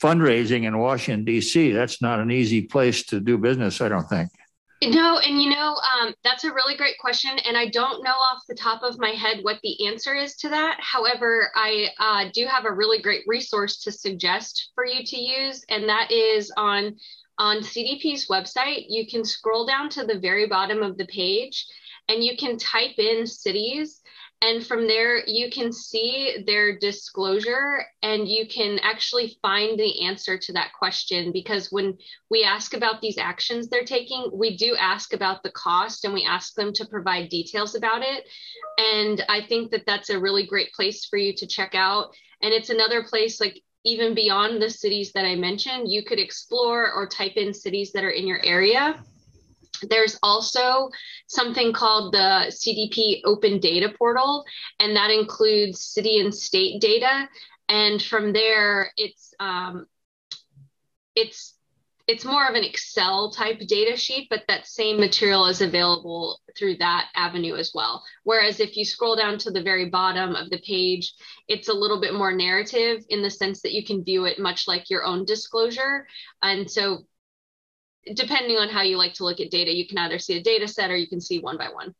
[0.01, 1.71] fundraising in Washington D.C.?
[1.71, 4.29] That's not an easy place to do business, I don't think.
[4.83, 7.31] No, and you know, um, that's a really great question.
[7.45, 10.49] And I don't know off the top of my head what the answer is to
[10.49, 10.77] that.
[10.79, 15.65] However, I uh, do have a really great resource to suggest for you to use,
[15.69, 16.95] and that is on,
[17.39, 18.85] on CDP's website.
[18.87, 21.65] You can scroll down to the very bottom of the page
[22.09, 23.96] and you can type in cities
[24.41, 30.37] and from there, you can see their disclosure and you can actually find the answer
[30.37, 31.31] to that question.
[31.31, 31.97] Because when
[32.29, 36.23] we ask about these actions they're taking, we do ask about the cost and we
[36.23, 38.27] ask them to provide details about it.
[38.77, 42.13] And I think that that's a really great place for you to check out.
[42.43, 46.91] And it's another place like even beyond the cities that I mentioned, you could explore
[46.91, 49.03] or type in cities that are in your area
[49.89, 50.89] there's also
[51.27, 54.43] something called the CDP Open Data Portal,
[54.79, 57.27] and that includes city and state data.
[57.69, 59.87] And from there, it's um,
[61.15, 61.57] it's
[62.07, 66.77] it's more of an Excel type data sheet, but that same material is available through
[66.77, 68.01] that avenue as well.
[68.23, 71.13] Whereas if you scroll down to the very bottom of the page,
[71.49, 74.69] it's a little bit more narrative in the sense that you can view it much
[74.69, 76.07] like your own disclosure.
[76.41, 77.05] And so
[78.13, 80.67] depending on how you like to look at data, you can either see a data
[80.67, 81.93] set or you can see one by one.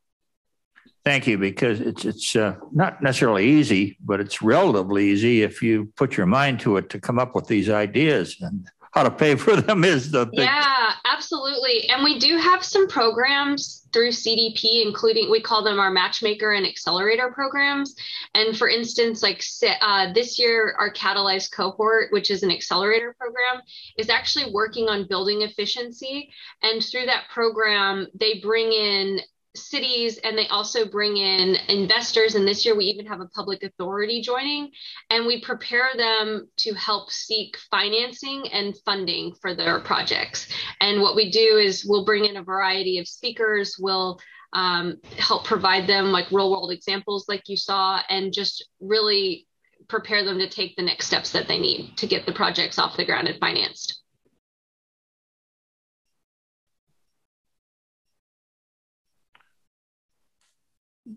[1.05, 5.91] Thank you, because it's it's uh, not necessarily easy, but it's relatively easy if you
[5.95, 8.35] put your mind to it to come up with these ideas.
[8.41, 8.67] And
[8.97, 10.39] how to pay for them is the thing.
[10.39, 11.87] Yeah, absolutely.
[11.89, 16.65] And we do have some programs through CDP, including we call them our matchmaker and
[16.65, 17.95] accelerator programs.
[18.33, 19.43] And for instance, like
[19.81, 23.61] uh, this year, our Catalyze cohort, which is an accelerator program,
[23.99, 26.31] is actually working on building efficiency.
[26.63, 29.19] And through that program, they bring in
[29.57, 32.35] cities and they also bring in investors.
[32.35, 34.71] And this year we even have a public authority joining
[35.09, 40.47] and we prepare them to help seek financing and funding for their projects.
[40.79, 43.77] And what we do is we'll bring in a variety of speakers.
[43.79, 44.19] We'll
[44.53, 49.45] um, help provide them like real world examples like you saw and just really
[49.87, 52.97] prepare them to take the next steps that they need to get the projects off
[52.97, 54.01] the ground and financed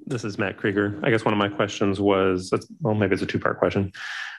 [0.07, 1.01] This is Matt Krieger.
[1.03, 3.93] I guess one of my questions was, well, maybe it's a two-part question.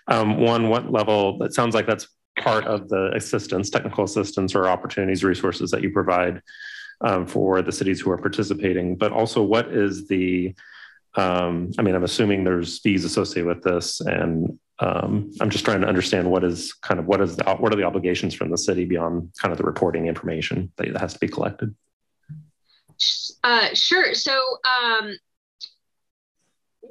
[0.08, 1.42] Um, one, what level?
[1.44, 2.08] It sounds like that's
[2.40, 6.42] part of the assistance, technical assistance, or opportunities, resources that you provide
[7.02, 8.96] um, for the cities who are participating.
[8.96, 10.56] But also, what is the?
[11.16, 15.82] Um, I mean, I'm assuming there's fees associated with this, and um, I'm just trying
[15.82, 18.58] to understand what is kind of what is the what are the obligations from the
[18.58, 21.76] city beyond kind of the reporting information that has to be collected.
[23.44, 24.14] Uh, sure.
[24.14, 25.18] So um,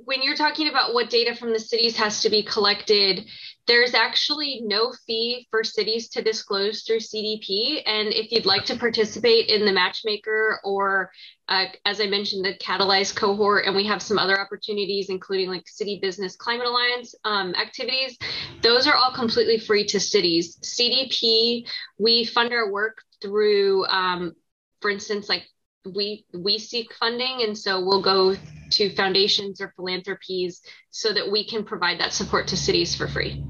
[0.04, 3.26] when you're talking about what data from the cities has to be collected,
[3.66, 7.82] there's actually no fee for cities to disclose through CDP.
[7.86, 11.10] And if you'd like to participate in the matchmaker or,
[11.48, 15.68] uh, as I mentioned, the Catalyze cohort, and we have some other opportunities, including like
[15.68, 18.16] City Business Climate Alliance um, activities,
[18.62, 20.58] those are all completely free to cities.
[20.62, 24.32] CDP, we fund our work through, um,
[24.80, 25.44] for instance, like
[25.84, 28.36] we we seek funding and so we'll go
[28.70, 30.60] to foundations or philanthropies
[30.90, 33.42] so that we can provide that support to cities for free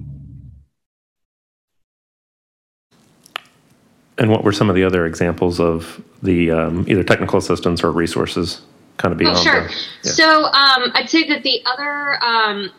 [4.19, 7.91] and what were some of the other examples of the um, either technical assistance or
[7.91, 8.63] resources
[8.97, 9.75] kind of beyond oh, sure the,
[10.05, 10.13] yeah.
[10.13, 12.71] so um, i'd say that the other um,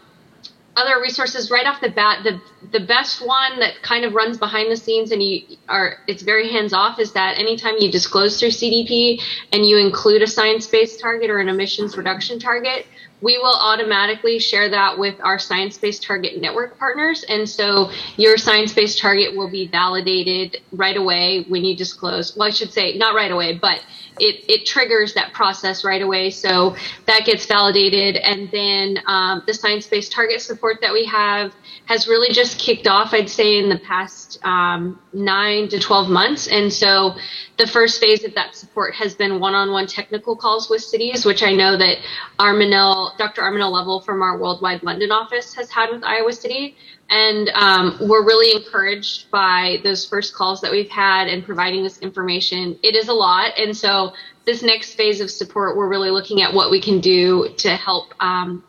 [0.75, 2.23] other resources right off the bat.
[2.23, 2.41] The
[2.71, 6.49] the best one that kind of runs behind the scenes and you are it's very
[6.49, 10.99] hands off is that anytime you disclose through CDP and you include a science based
[10.99, 12.85] target or an emissions reduction target
[13.21, 18.37] we will automatically share that with our science based target network partners and so your
[18.37, 22.97] science based target will be validated right away when you disclose well I should say
[22.97, 23.81] not right away but
[24.19, 26.29] it, it triggers that process right away.
[26.29, 26.75] So
[27.07, 28.17] that gets validated.
[28.17, 31.53] And then um, the science based target support that we have
[31.91, 36.47] has really just kicked off, I'd say, in the past um, nine to 12 months.
[36.47, 37.15] And so
[37.57, 41.25] the first phase of that support has been one on one technical calls with cities,
[41.25, 41.97] which I know that
[42.39, 43.41] Arminel, Dr.
[43.41, 46.77] Arminel Level from our Worldwide London office has had with Iowa City.
[47.09, 51.97] And um, we're really encouraged by those first calls that we've had and providing this
[51.97, 52.79] information.
[52.83, 53.51] It is a lot.
[53.59, 54.13] And so,
[54.45, 58.13] this next phase of support, we're really looking at what we can do to help
[58.23, 58.63] um,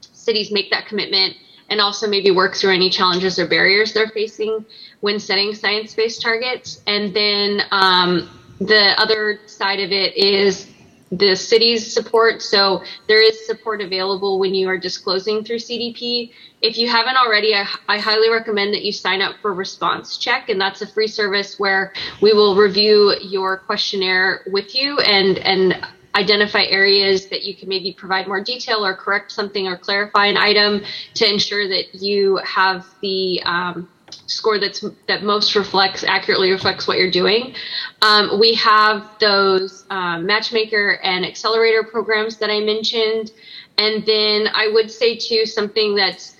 [0.00, 1.36] cities make that commitment
[1.70, 4.64] and also maybe work through any challenges or barriers they're facing
[5.00, 6.82] when setting science based targets.
[6.86, 8.28] And then um,
[8.60, 10.70] the other side of it is
[11.18, 12.42] the city's support.
[12.42, 16.32] So there is support available when you are disclosing through CDP.
[16.60, 20.48] If you haven't already, I, I, highly recommend that you sign up for Response Check,
[20.48, 25.86] and that's a free service where we will review your questionnaire with you and and
[26.14, 30.36] identify areas that you can maybe provide more detail or correct something or clarify an
[30.36, 30.82] item
[31.14, 33.88] to ensure that you have the um,
[34.26, 37.54] score that's that most reflects accurately reflects what you're doing.
[38.02, 43.32] Um, we have those um, matchmaker and accelerator programs that I mentioned,
[43.78, 46.36] and then I would say too something that's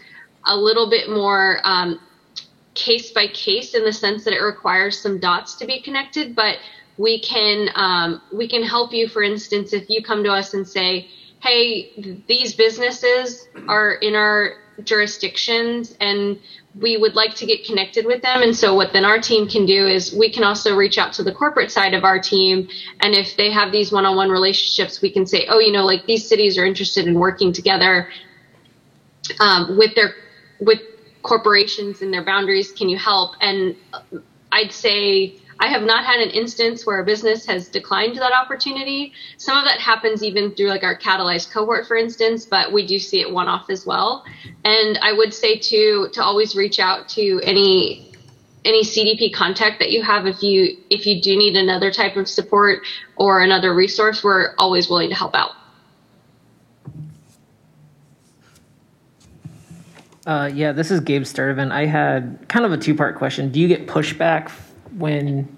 [0.47, 2.01] a little bit more um,
[2.75, 6.59] case by case in the sense that it requires some dots to be connected, but
[6.97, 9.09] we can um, we can help you.
[9.09, 11.09] For instance, if you come to us and say,
[11.41, 16.39] "Hey, these businesses are in our jurisdictions and
[16.81, 18.43] we would like to get connected with them.
[18.43, 21.23] And so what then our team can do is we can also reach out to
[21.23, 22.69] the corporate side of our team.
[23.01, 26.27] And if they have these one-on-one relationships, we can say, oh, you know, like these
[26.27, 28.09] cities are interested in working together
[29.41, 30.15] um, with their
[30.61, 30.81] with
[31.23, 32.73] corporations and their boundaries.
[32.73, 33.35] Can you help?
[33.41, 33.77] And
[34.51, 39.13] I'd say I have not had an instance where a business has declined that opportunity.
[39.37, 42.99] Some of that happens even through like our catalyzed cohort, for instance, but we do
[42.99, 44.25] see it one off as well.
[44.65, 48.11] And I would say to to always reach out to any
[48.65, 52.29] any CDP contact that you have if you if you do need another type of
[52.29, 52.81] support
[53.17, 55.53] or another resource, we're always willing to help out.
[60.27, 61.71] Uh, yeah, this is Gabe Sturtevant.
[61.71, 63.51] I had kind of a two part question.
[63.51, 64.49] Do you get pushback
[64.97, 65.57] when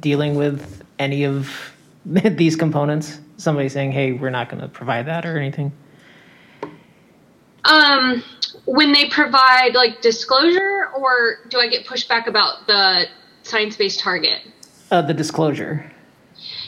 [0.00, 1.72] dealing with any of
[2.04, 3.20] these components?
[3.36, 5.72] Somebody saying, hey, we're not going to provide that or anything?
[7.64, 8.22] Um,
[8.66, 13.06] when they provide like disclosure, or do I get pushback about the
[13.42, 14.42] science based target?
[14.90, 15.90] Uh, the disclosure.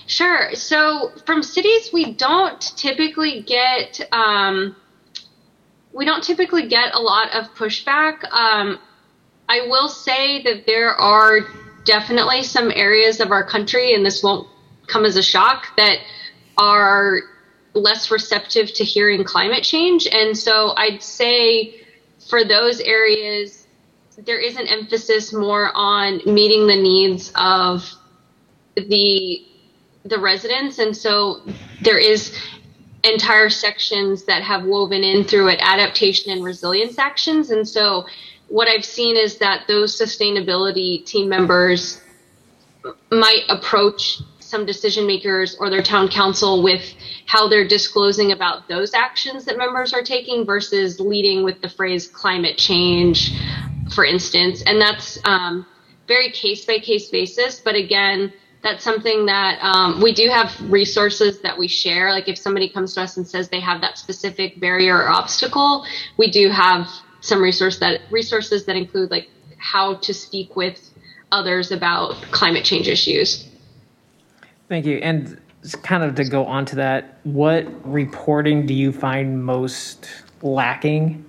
[0.07, 0.55] Sure.
[0.55, 4.77] So from cities, we don't typically get um,
[5.93, 8.31] we don't typically get a lot of pushback.
[8.33, 8.79] Um,
[9.49, 11.41] I will say that there are
[11.87, 14.47] definitely some areas of our country, and this won't
[14.87, 15.99] come as a shock, that
[16.59, 17.20] are
[17.74, 20.07] less receptive to hearing climate change.
[20.07, 21.80] And so I'd say
[22.28, 23.66] for those areas,
[24.24, 27.91] there is an emphasis more on meeting the needs of
[28.76, 29.47] the
[30.05, 31.43] the residents and so
[31.82, 32.32] there is
[33.03, 38.07] entire sections that have woven in through it adaptation and resilience actions and so
[38.49, 42.01] what i've seen is that those sustainability team members
[43.11, 46.95] might approach some decision makers or their town council with
[47.27, 52.07] how they're disclosing about those actions that members are taking versus leading with the phrase
[52.07, 53.33] climate change,
[53.93, 54.63] for instance.
[54.65, 55.67] And that's um,
[56.07, 57.59] very case by case basis.
[57.59, 58.33] But again,
[58.63, 62.13] that's something that um, we do have resources that we share.
[62.13, 65.85] Like if somebody comes to us and says they have that specific barrier or obstacle,
[66.17, 66.89] we do have
[67.27, 70.91] some resource that resources that include like how to speak with
[71.33, 73.49] others about climate change issues.
[74.68, 74.99] Thank you.
[74.99, 75.41] And
[75.83, 80.09] kind of to go on to that, what reporting do you find most
[80.43, 81.24] lacking?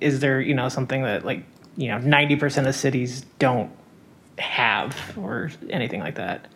[0.00, 1.44] Is there, you know, something that like,
[1.76, 3.70] you know, 90% of cities don't
[4.38, 6.48] have or anything like that?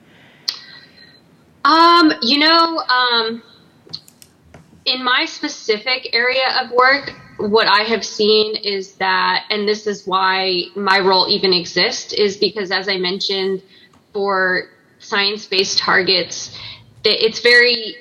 [1.65, 3.43] Um, you know, um,
[4.85, 10.07] in my specific area of work, what I have seen is that, and this is
[10.07, 13.63] why my role even exists, is because as I mentioned,
[14.13, 14.69] for
[15.01, 16.57] science-based targets,
[17.05, 17.97] it's very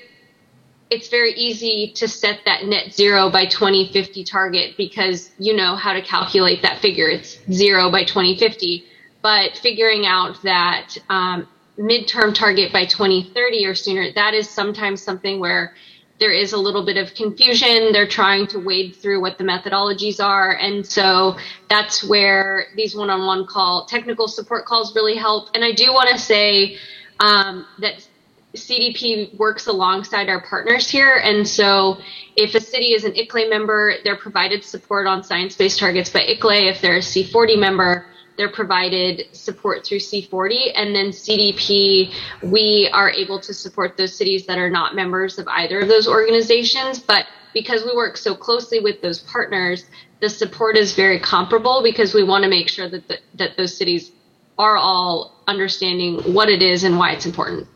[0.90, 5.92] it's very easy to set that net zero by 2050 target because you know how
[5.92, 7.08] to calculate that figure.
[7.08, 8.86] It's zero by 2050.
[9.24, 11.48] But figuring out that um,
[11.80, 15.74] midterm target by 2030 or sooner, that is sometimes something where
[16.20, 17.92] there is a little bit of confusion.
[17.92, 20.56] They're trying to wade through what the methodologies are.
[20.56, 21.38] And so
[21.70, 25.50] that's where these one on one call, technical support calls really help.
[25.54, 26.78] And I do want to say
[27.20, 28.08] um, that
[28.56, 31.20] CDP works alongside our partners here.
[31.24, 31.98] And so
[32.36, 36.20] if a city is an ICLEI member, they're provided support on science based targets by
[36.20, 36.70] ICLEI.
[36.70, 38.06] If they're a C40 member,
[38.38, 40.72] they're provided support through C40.
[40.76, 45.48] And then CDP, we are able to support those cities that are not members of
[45.48, 47.00] either of those organizations.
[47.00, 49.86] But because we work so closely with those partners,
[50.20, 53.76] the support is very comparable because we want to make sure that, the, that those
[53.76, 54.12] cities
[54.58, 57.68] are all understanding what it is and why it's important.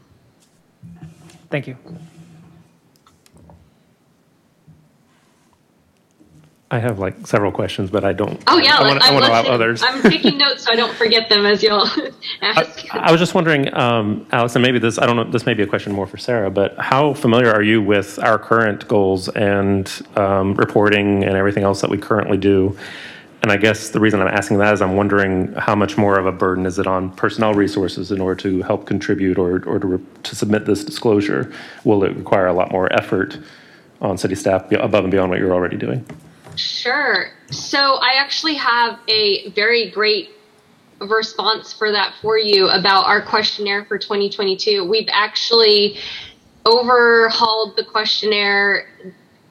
[1.50, 1.78] Thank you.
[6.70, 8.44] I have like several questions, but I don't.
[8.48, 9.82] Oh yeah, I want, I want to allow others.
[9.82, 11.88] I'm taking notes so I don't forget them as you'll
[12.42, 12.94] ask.
[12.94, 15.64] I was just wondering, um, Alex, and maybe this, I don't know, this may be
[15.64, 19.90] a question more for Sarah, but how familiar are you with our current goals and
[20.18, 22.78] um, reporting and everything else that we currently do?
[23.44, 26.26] And I guess the reason I'm asking that is I'm wondering how much more of
[26.26, 29.88] a burden is it on personnel resources in order to help contribute or, or to,
[29.88, 31.54] re- to submit this disclosure?
[31.86, 33.38] Will it require a lot more effort
[34.02, 36.06] on city staff above and beyond what you're already doing?
[36.58, 37.32] Sure.
[37.52, 40.32] So I actually have a very great
[41.00, 44.84] response for that for you about our questionnaire for 2022.
[44.84, 45.98] We've actually
[46.66, 48.88] overhauled the questionnaire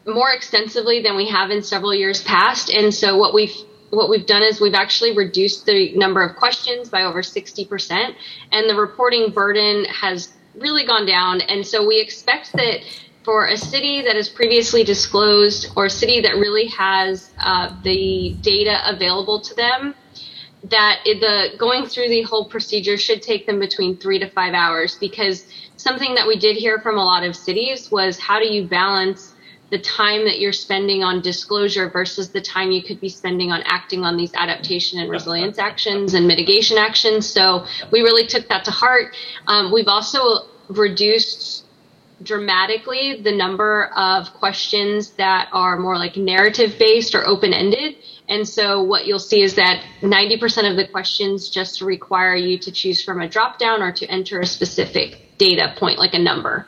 [0.06, 2.70] more extensively than we have in several years past.
[2.70, 3.54] And so what we've
[3.90, 8.14] what we've done is we've actually reduced the number of questions by over 60%
[8.50, 12.80] and the reporting burden has really gone down and so we expect that
[13.26, 18.36] for a city that is previously disclosed or a city that really has uh, the
[18.40, 19.96] data available to them,
[20.62, 24.96] that the going through the whole procedure should take them between three to five hours
[25.00, 28.64] because something that we did hear from a lot of cities was how do you
[28.64, 29.34] balance
[29.70, 33.60] the time that you're spending on disclosure versus the time you could be spending on
[33.64, 37.26] acting on these adaptation and resilience actions and mitigation actions.
[37.26, 39.16] So we really took that to heart.
[39.48, 41.65] Um, we've also reduced
[42.22, 47.96] dramatically the number of questions that are more like narrative based or open ended.
[48.28, 52.72] And so what you'll see is that 90% of the questions just require you to
[52.72, 56.66] choose from a drop down or to enter a specific data point, like a number.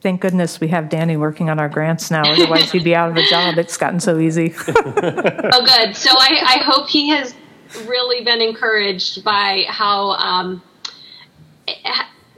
[0.00, 2.30] Thank goodness we have Danny working on our grants now.
[2.30, 3.56] Otherwise, he'd be out of a job.
[3.56, 4.54] It's gotten so easy.
[4.66, 5.96] oh, good.
[5.96, 7.34] So I, I hope he has
[7.86, 10.62] really been encouraged by how um,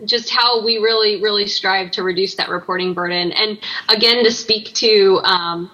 [0.05, 3.33] just how we really, really strive to reduce that reporting burden.
[3.33, 5.71] And again, to speak to um,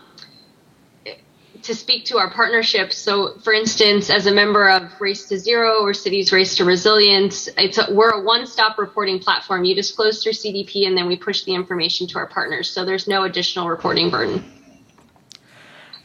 [1.63, 2.97] to speak to our partnerships.
[2.97, 7.49] So, for instance, as a member of Race to Zero or Cities Race to Resilience,
[7.57, 9.65] it's a, we're a one-stop reporting platform.
[9.65, 12.69] You disclose through CDP, and then we push the information to our partners.
[12.69, 14.45] So there's no additional reporting burden.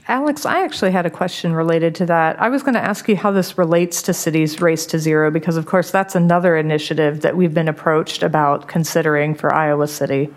[0.08, 2.41] Alex, I actually had a question related to that.
[2.41, 5.58] I was going to ask you how this relates to Cities Race to Zero, because
[5.58, 10.30] of course that's another initiative that we've been approached about considering for Iowa City.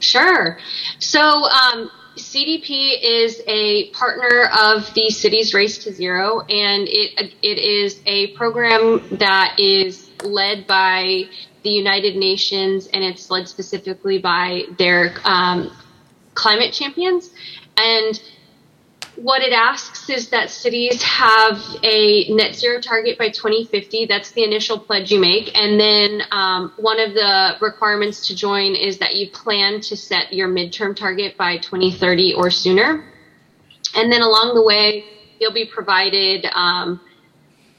[0.00, 0.58] Sure.
[0.98, 7.58] So, um, CDP is a partner of the Cities Race to Zero, and it it
[7.58, 11.24] is a program that is led by
[11.62, 15.70] the United Nations, and it's led specifically by their um,
[16.34, 17.30] climate champions.
[17.76, 18.18] And
[19.16, 24.06] what it asks is that cities have a net zero target by 2050.
[24.06, 25.56] That's the initial pledge you make.
[25.56, 30.32] And then um, one of the requirements to join is that you plan to set
[30.32, 33.04] your midterm target by 2030 or sooner.
[33.94, 35.04] And then along the way,
[35.40, 37.00] you'll be provided um,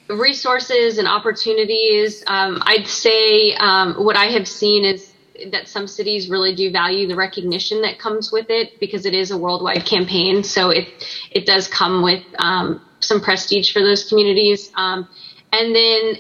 [0.10, 2.24] resources and opportunities.
[2.26, 5.07] Um, I'd say um, what I have seen is
[5.52, 9.32] that some cities really do value the recognition that comes with it because it is
[9.32, 10.44] a worldwide campaign.
[10.44, 10.88] So it
[11.32, 14.72] it does come with um, some prestige for those communities.
[14.76, 15.08] Um,
[15.52, 16.16] and then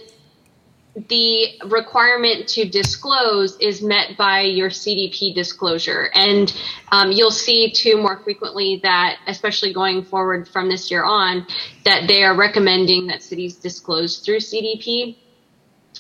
[1.09, 6.09] the requirement to disclose is met by your CDP disclosure.
[6.15, 6.51] And
[6.91, 11.45] um, you'll see too more frequently that, especially going forward from this year on,
[11.85, 15.17] that they are recommending that cities disclose through CDP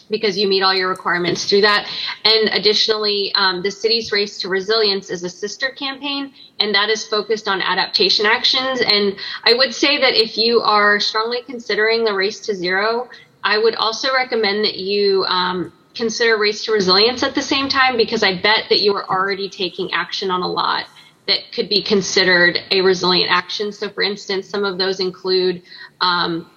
[0.09, 1.89] because you meet all your requirements through that.
[2.23, 7.05] And additionally, um, the city's race to resilience is a sister campaign, and that is
[7.05, 8.81] focused on adaptation actions.
[8.81, 13.09] And I would say that if you are strongly considering the race to zero,
[13.43, 17.97] I would also recommend that you um, consider race to resilience at the same time
[17.97, 20.85] because I bet that you are already taking action on a lot
[21.27, 23.71] that could be considered a resilient action.
[23.71, 25.61] So, for instance, some of those include
[25.99, 26.49] um,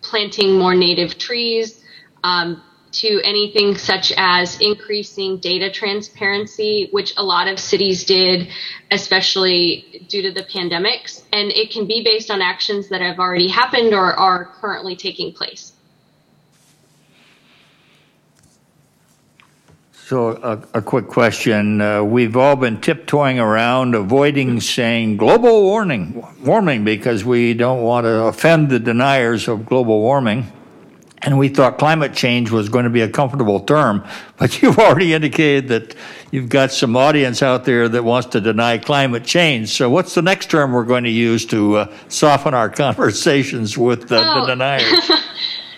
[0.00, 1.84] planting more native trees.
[2.22, 2.62] Um,
[2.94, 8.48] to anything such as increasing data transparency, which a lot of cities did,
[8.90, 11.22] especially due to the pandemics.
[11.32, 15.32] And it can be based on actions that have already happened or are currently taking
[15.32, 15.72] place.
[20.06, 21.80] So, a, a quick question.
[21.80, 28.04] Uh, we've all been tiptoeing around avoiding saying global warming, warming because we don't want
[28.04, 30.52] to offend the deniers of global warming.
[31.24, 34.04] And we thought climate change was going to be a comfortable term,
[34.36, 35.96] but you've already indicated that
[36.30, 39.70] you've got some audience out there that wants to deny climate change.
[39.70, 44.12] So, what's the next term we're going to use to uh, soften our conversations with
[44.12, 44.40] uh, Oh.
[44.42, 45.10] the deniers?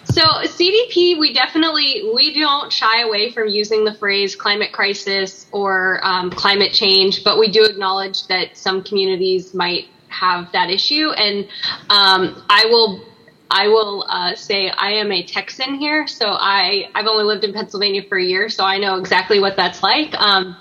[0.08, 6.00] So CDP, we definitely we don't shy away from using the phrase climate crisis or
[6.04, 11.44] um, climate change, but we do acknowledge that some communities might have that issue, and
[11.90, 13.02] um, I will.
[13.50, 17.52] I will uh, say I am a Texan here, so I I've only lived in
[17.52, 20.14] Pennsylvania for a year, so I know exactly what that's like.
[20.14, 20.56] Um,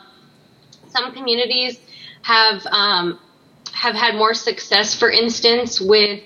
[0.89, 1.79] some communities
[2.21, 3.19] have um,
[3.73, 6.21] have had more success, for instance, with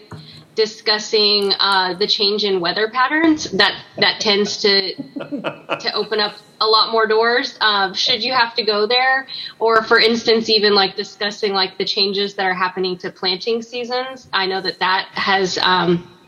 [0.55, 3.49] discussing uh, the change in weather patterns.
[3.51, 4.95] That that tends to
[5.83, 7.57] to open up a lot more doors.
[7.61, 9.27] Uh, should you have to go there,
[9.59, 14.27] or for instance, even like discussing like the changes that are happening to planting seasons.
[14.33, 16.18] I know that that has um,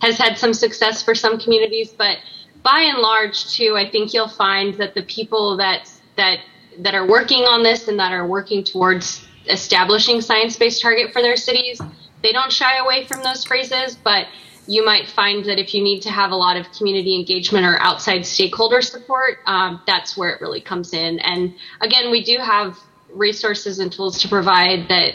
[0.00, 2.18] has had some success for some communities, but
[2.62, 6.40] by and large, too, I think you'll find that the people that that
[6.78, 11.36] that are working on this and that are working towards establishing science-based target for their
[11.36, 11.80] cities,
[12.22, 14.26] they don't shy away from those phrases, but
[14.66, 17.78] you might find that if you need to have a lot of community engagement or
[17.80, 21.18] outside stakeholder support, um, that's where it really comes in.
[21.20, 22.78] And again, we do have
[23.12, 25.14] resources and tools to provide that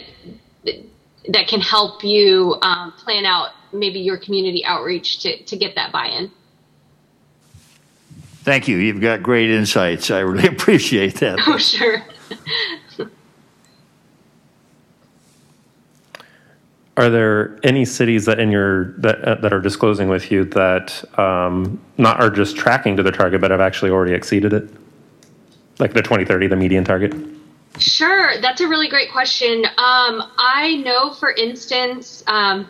[1.30, 5.92] that can help you um, plan out maybe your community outreach to, to get that
[5.92, 6.32] buy-in.
[8.44, 8.78] Thank you.
[8.78, 10.12] You've got great insights.
[10.12, 11.40] I really appreciate that.
[11.48, 12.04] Oh, sure.
[16.98, 21.04] Are there any cities that in your that uh, that are disclosing with you that
[21.20, 24.70] um, not are just tracking to their target, but have actually already exceeded it,
[25.78, 27.14] like the 2030, the median target?
[27.80, 29.66] Sure, that's a really great question.
[29.66, 32.70] Um, I know, for instance, um,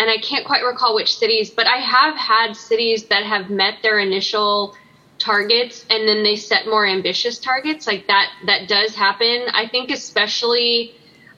[0.00, 3.82] and I can't quite recall which cities, but I have had cities that have met
[3.82, 4.74] their initial
[5.18, 7.86] targets and then they set more ambitious targets.
[7.86, 9.44] Like that, that does happen.
[9.52, 10.94] I think, especially,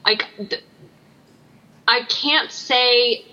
[0.06, 0.26] like,
[1.88, 3.24] I can't say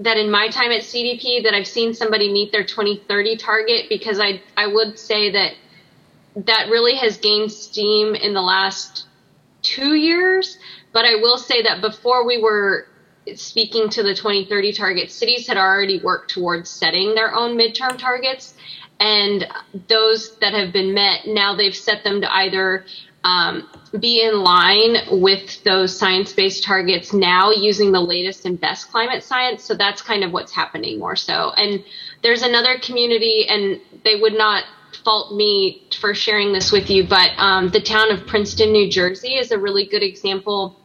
[0.00, 4.20] that in my time at CDP that I've seen somebody meet their 2030 target because
[4.20, 5.54] I I would say that
[6.36, 9.06] that really has gained steam in the last
[9.62, 10.58] two years.
[10.92, 12.86] But I will say that before we were
[13.36, 18.54] speaking to the 2030 targets, cities had already worked towards setting their own midterm targets.
[19.00, 19.46] And
[19.88, 22.84] those that have been met, now they've set them to either
[23.24, 23.68] um,
[23.98, 29.22] be in line with those science based targets now using the latest and best climate
[29.22, 29.64] science.
[29.64, 31.52] So that's kind of what's happening more so.
[31.56, 31.84] And
[32.22, 34.64] there's another community, and they would not
[35.04, 39.34] fault me for sharing this with you, but um, the town of Princeton, New Jersey
[39.34, 40.78] is a really good example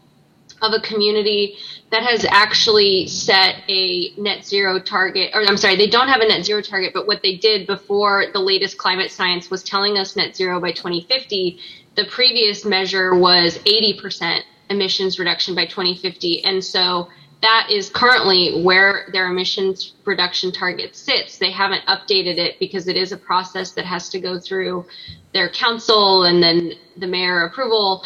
[0.62, 1.58] of a community
[1.92, 6.28] that has actually set a net zero target, or I'm sorry, they don't have a
[6.28, 10.16] net zero target, but what they did before the latest climate science was telling us
[10.16, 11.60] net zero by 2050,
[11.96, 16.44] the previous measure was 80% emissions reduction by 2050.
[16.44, 17.08] And so
[17.42, 21.38] that is currently where their emissions reduction target sits.
[21.38, 24.86] They haven't updated it because it is a process that has to go through
[25.34, 28.04] their council and then the mayor approval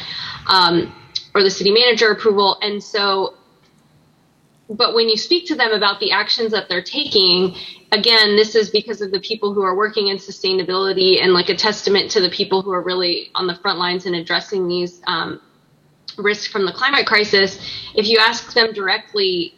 [0.47, 0.93] um,
[1.33, 2.57] or the city manager approval.
[2.61, 3.35] And so,
[4.69, 7.55] but when you speak to them about the actions that they're taking,
[7.91, 11.55] again, this is because of the people who are working in sustainability and like a
[11.55, 15.41] testament to the people who are really on the front lines in addressing these um,
[16.17, 17.59] risks from the climate crisis.
[17.95, 19.55] If you ask them directly,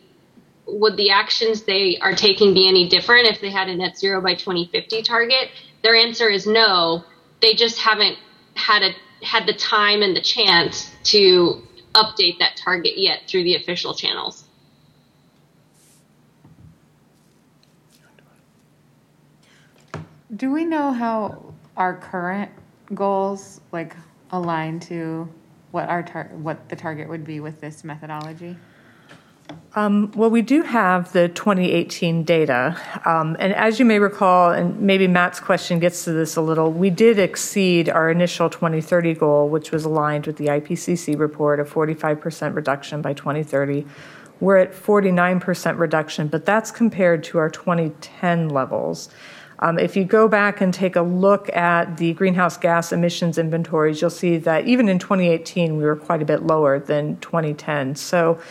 [0.65, 4.21] would the actions they are taking be any different if they had a net zero
[4.21, 5.49] by 2050 target?
[5.83, 7.03] Their answer is no.
[7.41, 8.17] They just haven't
[8.55, 8.91] had a
[9.23, 11.61] had the time and the chance to
[11.95, 14.45] update that target yet through the official channels.
[20.35, 22.51] Do we know how our current
[22.93, 23.95] goals like
[24.31, 25.29] align to
[25.71, 28.55] what our tar- what the target would be with this methodology?
[29.75, 32.77] Um, well, we do have the 2018 data.
[33.05, 36.71] Um, and as you may recall, and maybe Matt's question gets to this a little,
[36.71, 41.71] we did exceed our initial 2030 goal, which was aligned with the IPCC report of
[41.71, 43.85] 45% reduction by 2030.
[44.39, 49.09] We're at 49% reduction, but that's compared to our 2010 levels.
[49.59, 54.01] Um, if you go back and take a look at the greenhouse gas emissions inventories,
[54.01, 57.95] you'll see that even in 2018 we were quite a bit lower than 2010.
[57.95, 58.41] So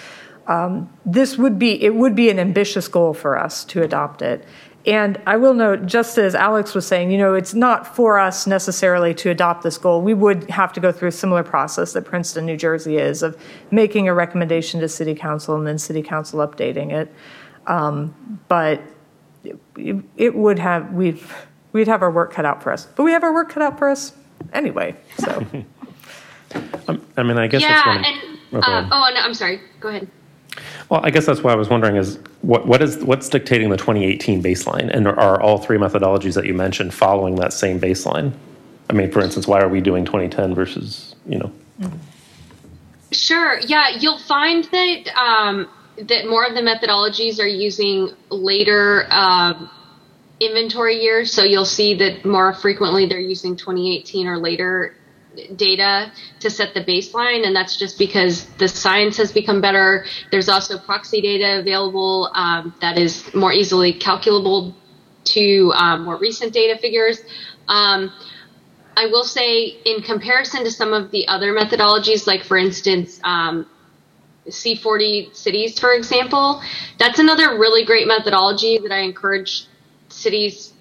[0.47, 4.45] um, this would be it would be an ambitious goal for us to adopt it.
[4.85, 8.49] And I will note, just as Alex was saying, you know, it's not for us
[8.49, 10.03] necessarily to adopt this goal.
[10.03, 13.41] We would have to go through a similar process that Princeton, New Jersey is of
[13.71, 17.15] making a recommendation to City Council and then City Council updating it.
[17.69, 18.83] Um, but
[19.45, 21.33] it, it would have we've
[21.73, 22.87] we'd have our work cut out for us.
[22.87, 24.13] But we have our work cut out for us
[24.53, 24.97] anyway.
[25.19, 25.47] So
[26.89, 28.05] Um, I mean, I guess yeah, that's one.
[28.05, 29.61] and Oh, go uh, oh no, I'm sorry.
[29.81, 30.09] Go ahead.
[30.93, 33.79] Well, I guess that's why I was wondering is what what is what's dictating the
[33.79, 38.35] 2018 baseline, and are all three methodologies that you mentioned following that same baseline?
[38.91, 41.51] I mean, for instance, why are we doing 2010 versus you know?
[43.11, 43.59] Sure.
[43.61, 45.67] Yeah, you'll find that um,
[45.97, 49.71] that more of the methodologies are using later um,
[50.41, 51.33] inventory years.
[51.33, 54.95] So you'll see that more frequently they're using 2018 or later
[55.57, 60.05] data to set the baseline, and that's just because the science has become better.
[60.31, 64.75] There's also proxy data available um, that is more easily calculable
[65.25, 67.21] to um, more recent data figures.
[67.69, 68.13] Um,
[68.97, 73.67] I will say, in comparison to some of the other methodologies, like for instance, um,
[74.49, 76.61] C40 cities, for example,
[76.99, 79.67] that's another really great methodology that I encourage
[80.09, 80.72] cities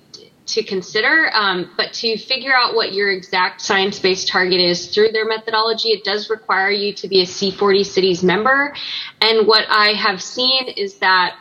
[0.51, 1.29] to consider.
[1.33, 5.89] Um, but to figure out what your exact science based target is through their methodology,
[5.89, 8.73] it does require you to be a C40 cities member.
[9.21, 11.37] And what I have seen is that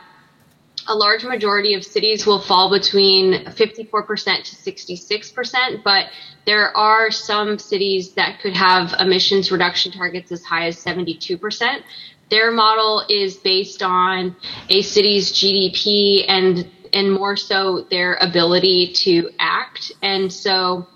[0.87, 6.07] a large majority of cities will fall between 54% to 66%, but
[6.45, 11.83] there are some cities that could have emissions reduction targets as high as 72%.
[12.29, 14.35] Their model is based on
[14.69, 19.91] a city's GDP and and more so their ability to act.
[20.01, 20.87] And so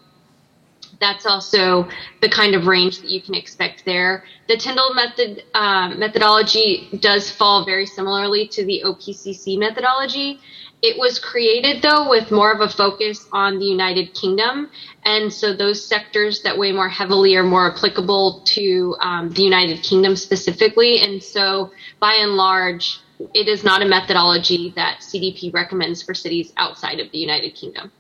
[1.00, 1.88] that's also
[2.22, 4.24] the kind of range that you can expect there.
[4.48, 10.40] The Tyndall method um, methodology does fall very similarly to the OPCC methodology.
[10.82, 14.70] It was created though with more of a focus on the United Kingdom,
[15.04, 19.82] and so those sectors that weigh more heavily are more applicable to um, the United
[19.84, 21.00] Kingdom specifically.
[21.00, 23.00] And so, by and large,
[23.34, 27.92] it is not a methodology that CDP recommends for cities outside of the United Kingdom.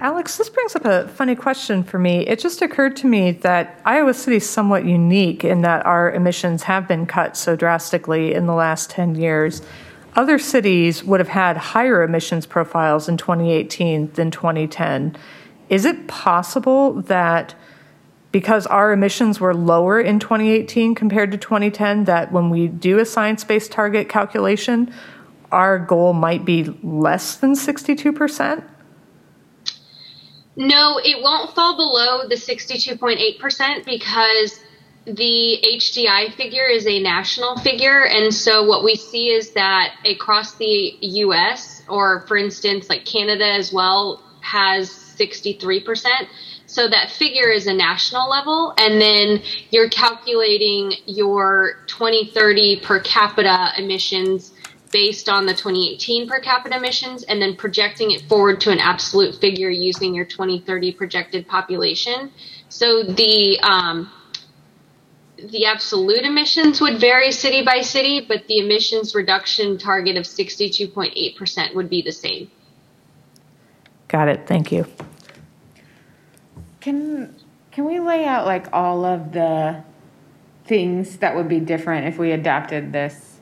[0.00, 2.26] Alex, this brings up a funny question for me.
[2.26, 6.64] It just occurred to me that Iowa City is somewhat unique in that our emissions
[6.64, 9.62] have been cut so drastically in the last 10 years.
[10.16, 15.16] Other cities would have had higher emissions profiles in 2018 than 2010.
[15.68, 17.54] Is it possible that
[18.34, 23.04] because our emissions were lower in 2018 compared to 2010, that when we do a
[23.04, 24.92] science based target calculation,
[25.52, 28.64] our goal might be less than 62%?
[30.56, 34.58] No, it won't fall below the 62.8% because
[35.04, 38.04] the HDI figure is a national figure.
[38.04, 43.46] And so what we see is that across the US, or for instance, like Canada
[43.46, 46.26] as well, has 63%.
[46.74, 48.74] So that figure is a national level.
[48.78, 49.40] And then
[49.70, 54.52] you're calculating your 2030 per capita emissions
[54.90, 59.36] based on the 2018 per capita emissions and then projecting it forward to an absolute
[59.36, 62.32] figure using your 2030 projected population.
[62.70, 64.10] So the um,
[65.36, 71.74] the absolute emissions would vary city by city, but the emissions reduction target of 62.8%
[71.76, 72.50] would be the same.
[74.08, 74.48] Got it.
[74.48, 74.86] Thank you.
[76.84, 77.34] Can
[77.70, 79.82] can we lay out like all of the
[80.66, 83.38] things that would be different if we adopted this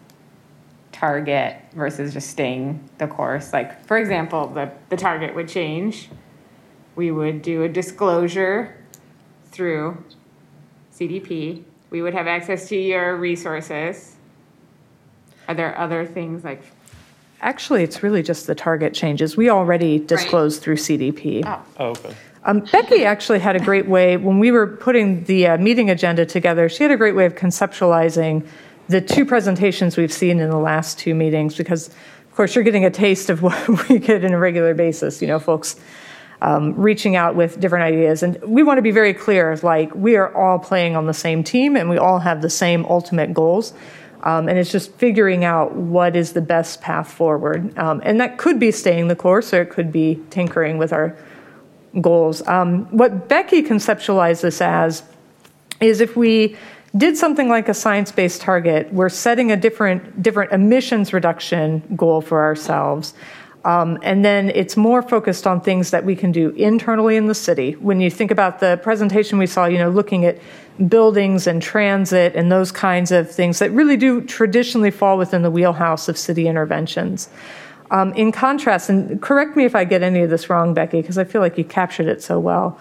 [0.92, 3.52] target versus just staying the course?
[3.52, 6.08] Like for example, the the target would change.
[6.94, 8.76] We would do a disclosure
[9.46, 10.04] through
[10.94, 11.64] CDP.
[11.90, 14.14] We would have access to your resources.
[15.48, 16.62] Are there other things like
[17.40, 19.36] Actually, it's really just the target changes.
[19.36, 21.42] We already disclosed through CDP.
[21.44, 22.14] oh Oh, okay.
[22.44, 26.26] Um, Becky actually had a great way, when we were putting the uh, meeting agenda
[26.26, 28.44] together, she had a great way of conceptualizing
[28.88, 32.84] the two presentations we've seen in the last two meetings, because, of course, you're getting
[32.84, 35.76] a taste of what we get on a regular basis, you know, folks
[36.40, 38.24] um, reaching out with different ideas.
[38.24, 41.44] And we want to be very clear, like, we are all playing on the same
[41.44, 43.72] team and we all have the same ultimate goals.
[44.24, 47.76] Um, and it's just figuring out what is the best path forward.
[47.78, 51.16] Um, and that could be staying the course or it could be tinkering with our
[52.00, 52.46] goals.
[52.48, 55.02] Um, what Becky conceptualized this as
[55.80, 56.56] is if we
[56.96, 62.42] did something like a science-based target, we're setting a different different emissions reduction goal for
[62.42, 63.14] ourselves.
[63.64, 67.34] Um, and then it's more focused on things that we can do internally in the
[67.34, 67.72] city.
[67.74, 70.38] When you think about the presentation we saw, you know, looking at
[70.88, 75.50] buildings and transit and those kinds of things that really do traditionally fall within the
[75.50, 77.28] wheelhouse of city interventions.
[77.92, 81.18] Um, in contrast, and correct me if I get any of this wrong, Becky, because
[81.18, 82.78] I feel like you captured it so well.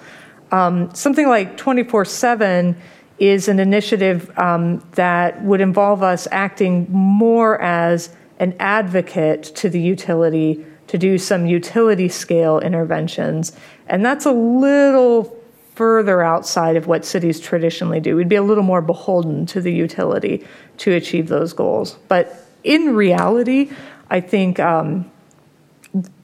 [0.51, 2.75] Um, something like 24 7
[3.19, 9.79] is an initiative um, that would involve us acting more as an advocate to the
[9.79, 13.51] utility to do some utility scale interventions.
[13.87, 15.37] And that's a little
[15.75, 18.15] further outside of what cities traditionally do.
[18.15, 20.45] We'd be a little more beholden to the utility
[20.77, 21.97] to achieve those goals.
[22.07, 23.71] But in reality,
[24.11, 25.09] I think um,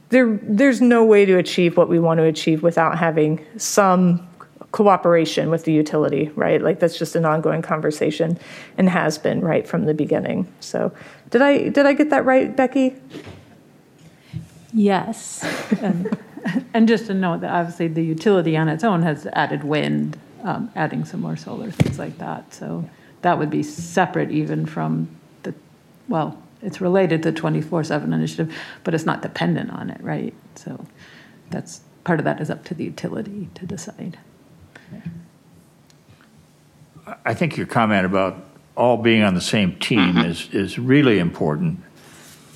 [0.10, 4.28] there, there's no way to achieve what we want to achieve without having some
[4.74, 6.62] cooperation with the utility, right?
[6.62, 8.38] Like that's just an ongoing conversation
[8.78, 10.52] and has been right from the beginning.
[10.60, 10.92] So,
[11.30, 12.96] did I did I get that right, Becky?
[14.74, 15.44] Yes.
[15.82, 16.18] And,
[16.74, 20.70] and just to note that obviously the utility on its own has added wind, um,
[20.76, 22.54] adding some more solar, things like that.
[22.54, 22.88] So
[23.22, 25.10] that would be separate even from
[25.44, 25.56] the,
[26.08, 30.34] well, it's related to 24/7 initiative, but it's not dependent on it, right?
[30.56, 30.86] So
[31.50, 34.18] that's, part of that is up to the utility to decide.
[37.26, 38.44] I think your comment about
[38.76, 41.82] all being on the same team is, is really important.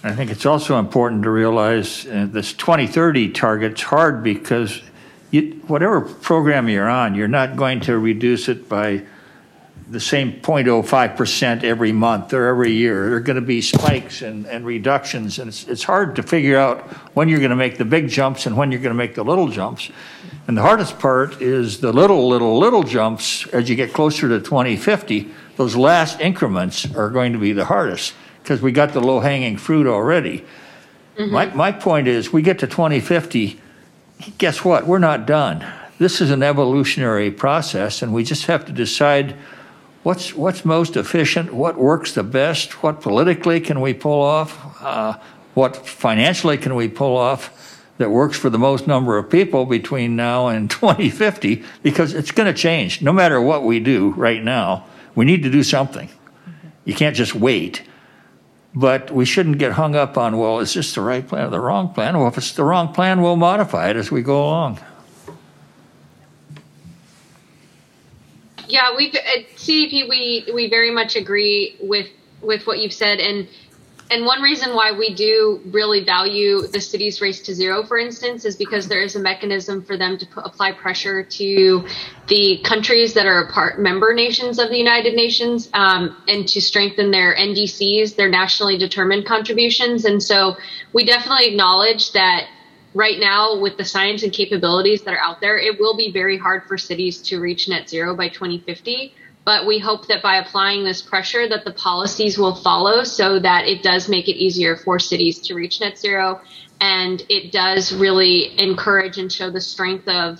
[0.03, 4.81] I think it's also important to realize uh, this 2030 target's hard because
[5.29, 9.03] you, whatever program you're on, you're not going to reduce it by
[9.91, 13.09] the same 0.05% every month or every year.
[13.09, 16.57] There are going to be spikes and, and reductions, and it's, it's hard to figure
[16.57, 19.15] out when you're going to make the big jumps and when you're going to make
[19.15, 19.91] the little jumps.
[20.47, 24.39] And the hardest part is the little, little, little jumps as you get closer to
[24.39, 25.29] 2050.
[25.57, 29.57] Those last increments are going to be the hardest because we got the low hanging
[29.57, 30.45] fruit already.
[31.17, 31.31] Mm-hmm.
[31.31, 33.59] My, my point is, we get to 2050,
[34.37, 34.87] guess what?
[34.87, 35.65] We're not done.
[35.99, 39.35] This is an evolutionary process, and we just have to decide
[40.03, 45.17] what's what's most efficient, what works the best, what politically can we pull off, uh,
[45.53, 47.57] what financially can we pull off
[47.97, 52.51] that works for the most number of people between now and 2050, because it's going
[52.51, 53.01] to change.
[53.01, 56.09] No matter what we do right now, we need to do something.
[56.83, 57.83] You can't just wait.
[58.73, 61.59] But we shouldn't get hung up on, well, is this the right plan or the
[61.59, 62.17] wrong plan?
[62.17, 64.79] Well, if it's the wrong plan, we'll modify it as we go along.
[68.71, 72.07] Yeah, we at CDP we we very much agree with
[72.41, 73.47] with what you've said, and
[74.09, 78.45] and one reason why we do really value the city's race to zero, for instance,
[78.45, 81.85] is because there is a mechanism for them to apply pressure to
[82.27, 87.11] the countries that are part member nations of the United Nations, um, and to strengthen
[87.11, 90.05] their NDCs, their nationally determined contributions.
[90.05, 90.55] And so
[90.93, 92.47] we definitely acknowledge that
[92.93, 96.37] right now with the science and capabilities that are out there it will be very
[96.37, 99.13] hard for cities to reach net zero by 2050
[99.43, 103.65] but we hope that by applying this pressure that the policies will follow so that
[103.65, 106.41] it does make it easier for cities to reach net zero.
[106.79, 110.39] And it does really encourage and show the strength of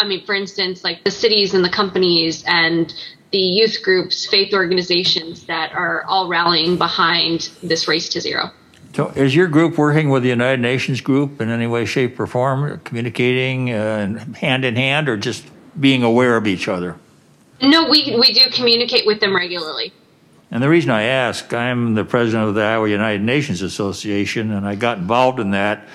[0.00, 2.92] i mean for instance like the cities and the companies and
[3.30, 8.50] the youth groups faith organizations that are all rallying behind this race to zero
[8.94, 12.28] So is your group working with the United Nations group in any way, shape, or
[12.28, 15.44] form, communicating uh, hand in hand, or just
[15.78, 16.96] being aware of each other?
[17.62, 19.92] no we we do communicate with them regularly
[20.50, 24.66] And the reason I ask, I'm the president of the Iowa United Nations Association, and
[24.66, 25.86] I got involved in that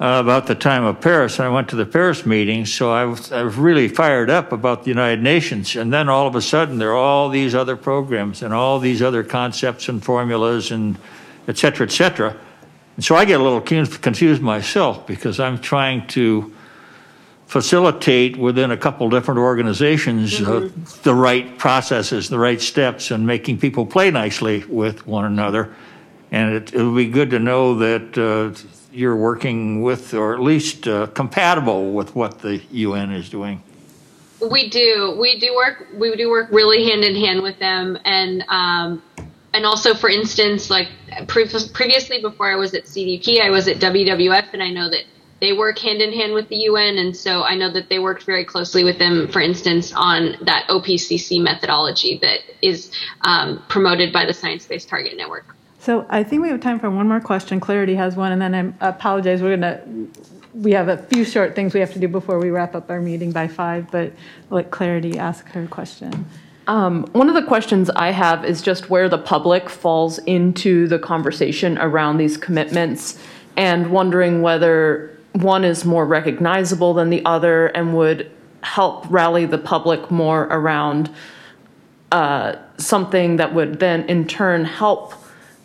[0.00, 1.38] uh, about the time of Paris.
[1.38, 4.52] And I went to the Paris meeting, so I was, I was really fired up
[4.52, 5.76] about the United Nations.
[5.76, 9.02] And then all of a sudden, there are all these other programs and all these
[9.02, 10.96] other concepts and formulas and
[11.48, 12.36] et cetera, et cetera.
[12.96, 16.52] And so I get a little confused myself because I'm trying to
[17.46, 20.70] facilitate within a couple different organizations uh,
[21.02, 25.74] the right processes, the right steps, and making people play nicely with one another.
[26.30, 28.56] And it, it would be good to know that uh,
[28.92, 33.62] you're working with, or at least uh, compatible with what the UN is doing.
[34.40, 35.16] We do.
[35.20, 35.88] We do work.
[35.94, 39.02] We do work really hand in hand with them, and um,
[39.52, 40.88] and also, for instance, like
[41.26, 45.04] pre- previously before I was at CDP, I was at WWF, and I know that
[45.40, 48.24] they work hand in hand with the UN, and so I know that they worked
[48.24, 54.26] very closely with them, for instance, on that OPCC methodology that is um, promoted by
[54.26, 55.56] the Science Based Target Network.
[55.78, 57.58] So I think we have time for one more question.
[57.58, 59.82] Clarity has one, and then I apologize, we're gonna,
[60.52, 63.00] we have a few short things we have to do before we wrap up our
[63.00, 64.12] meeting by five, but
[64.50, 66.26] let Clarity ask her question.
[66.66, 70.98] Um, one of the questions I have is just where the public falls into the
[70.98, 73.18] conversation around these commitments
[73.56, 78.30] and wondering whether one is more recognizable than the other and would
[78.62, 81.10] help rally the public more around
[82.12, 85.14] uh, something that would then in turn help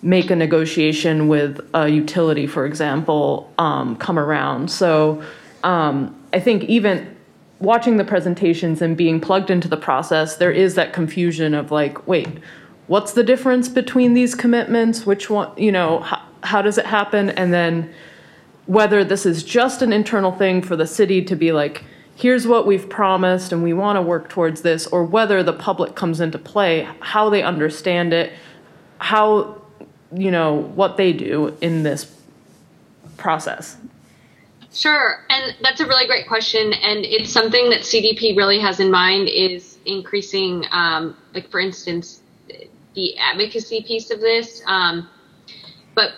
[0.02, 4.70] make a negotiation with a utility, for example, um, come around.
[4.70, 5.24] So
[5.64, 7.15] um, I think even
[7.60, 12.08] watching the presentations and being plugged into the process, there is that confusion of like,
[12.08, 12.28] wait,
[12.88, 15.06] what's the difference between these commitments?
[15.06, 17.30] Which one, you know, how, how does it happen?
[17.32, 17.94] And then
[18.66, 21.84] whether this is just an internal thing for the city to be like,
[22.16, 25.96] here's what we've promised and we want to work towards this, or whether the public
[25.96, 28.34] comes into play, how they understand it,
[29.00, 29.62] how,
[30.14, 32.16] you know, what they do in this
[33.18, 33.78] process.
[34.76, 38.92] Sure, and that's a really great question, and it's something that CDP really has in
[38.92, 42.22] mind is increasing, um, like for instance,
[42.94, 44.62] the advocacy piece of this.
[44.68, 45.08] Um,
[45.96, 46.12] but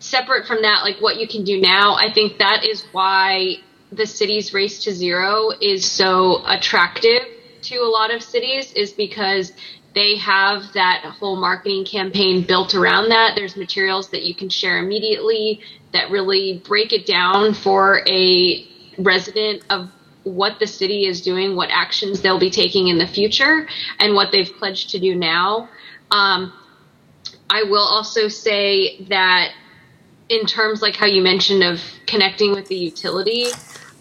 [0.00, 3.58] separate from that, like what you can do now, I think that is why
[3.92, 7.22] the city's race to zero is so attractive
[7.62, 9.52] to a lot of cities, is because
[9.94, 13.34] they have that whole marketing campaign built around that.
[13.36, 15.60] There's materials that you can share immediately
[15.92, 18.66] that really break it down for a
[18.98, 19.90] resident of
[20.24, 23.66] what the city is doing, what actions they'll be taking in the future,
[23.98, 25.68] and what they've pledged to do now.
[26.10, 26.52] Um,
[27.50, 29.52] I will also say that
[30.28, 33.46] in terms like how you mentioned of connecting with the utility,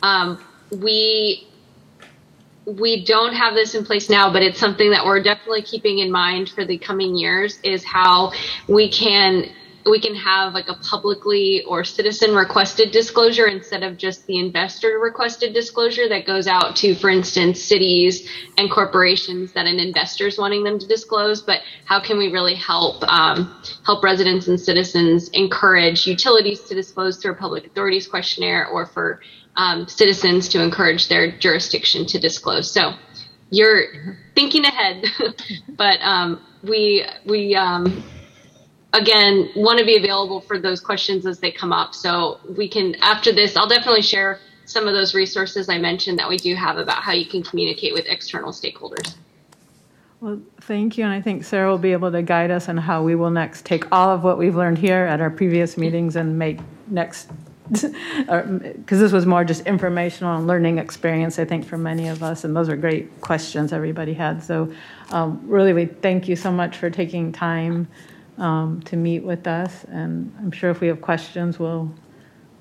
[0.02, 1.48] um, we
[2.66, 6.12] we don't have this in place now, but it's something that we're definitely keeping in
[6.12, 8.34] mind for the coming years is how
[8.68, 9.50] we can
[9.90, 15.00] we can have like a publicly or citizen requested disclosure instead of just the investor
[15.00, 20.38] requested disclosure that goes out to, for instance, cities and corporations that an investor is
[20.38, 21.42] wanting them to disclose.
[21.42, 27.18] But how can we really help um, help residents and citizens encourage utilities to disclose
[27.18, 29.22] through a public authorities questionnaire or for
[29.56, 32.72] um, citizens to encourage their jurisdiction to disclose?
[32.72, 32.94] So
[33.50, 35.06] you're thinking ahead,
[35.70, 38.04] but um, we we um,
[38.98, 41.94] again want to be available for those questions as they come up.
[41.94, 46.28] So we can after this, I'll definitely share some of those resources I mentioned that
[46.28, 49.16] we do have about how you can communicate with external stakeholders.
[50.20, 53.04] Well, thank you, and I think Sarah will be able to guide us on how
[53.04, 56.40] we will next take all of what we've learned here at our previous meetings and
[56.40, 57.30] make next,
[57.70, 62.44] because this was more just informational and learning experience, I think, for many of us,
[62.44, 64.44] and those are great questions everybody had.
[64.44, 64.74] So
[65.12, 67.88] um, really, we thank you so much for taking time
[68.38, 71.92] um, to meet with us, and I'm sure if we have questions, we'll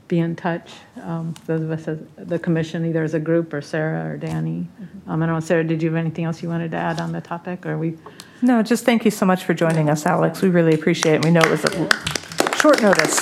[0.09, 0.73] be in touch.
[1.03, 4.69] Um, Those of us, as the commission, either as a group or Sarah or Danny.
[5.07, 7.12] Um, I don't know, Sarah, did you have anything else you wanted to add on
[7.12, 7.98] the topic, or we?
[8.43, 10.43] No, just thank you so much for joining us, Alex.
[10.43, 11.24] We really appreciate it.
[11.24, 13.19] We know it was a short notice.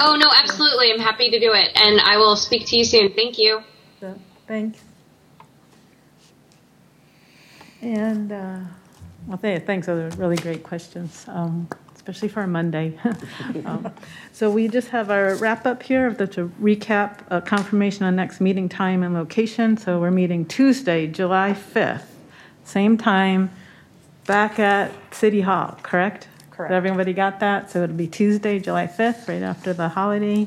[0.00, 0.92] Oh no, absolutely.
[0.92, 3.12] I'm happy to do it, and I will speak to you soon.
[3.12, 3.62] Thank you.
[4.46, 4.80] Thanks.
[7.80, 8.60] And, uh,
[9.28, 12.98] well, thanks, those are really great questions, um, especially for a Monday.
[13.66, 13.92] Um,
[14.32, 18.68] So we just have our wrap-up here, the- to recap, uh, confirmation on next meeting
[18.68, 19.76] time and location.
[19.76, 22.06] So we're meeting Tuesday, July 5th,
[22.64, 23.50] same time,
[24.26, 26.28] back at City Hall, correct?
[26.50, 26.72] Correct.
[26.72, 27.70] Everybody got that?
[27.70, 30.46] So it'll be Tuesday, July 5th, right after the holiday,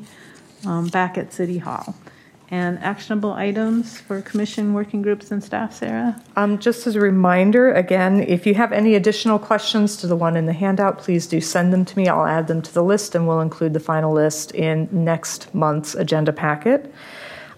[0.65, 1.95] um, back at City Hall.
[2.51, 6.21] And actionable items for commission working groups and staff, Sarah?
[6.35, 10.35] Um, Just as a reminder, again, if you have any additional questions to the one
[10.35, 12.09] in the handout, please do send them to me.
[12.09, 15.95] I'll add them to the list and we'll include the final list in next month's
[15.95, 16.93] agenda packet.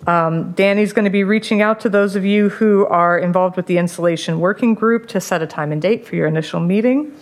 [0.06, 3.66] Um, Danny's going to be reaching out to those of you who are involved with
[3.66, 7.18] the installation working group to set a time and date for your initial meeting.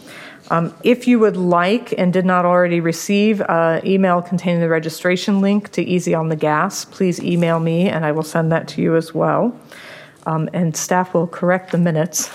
[0.52, 5.40] Um, If you would like and did not already receive an email containing the registration
[5.40, 8.82] link to Easy on the Gas, please email me and I will send that to
[8.82, 9.58] you as well.
[10.26, 12.30] Um, And staff will correct the minutes.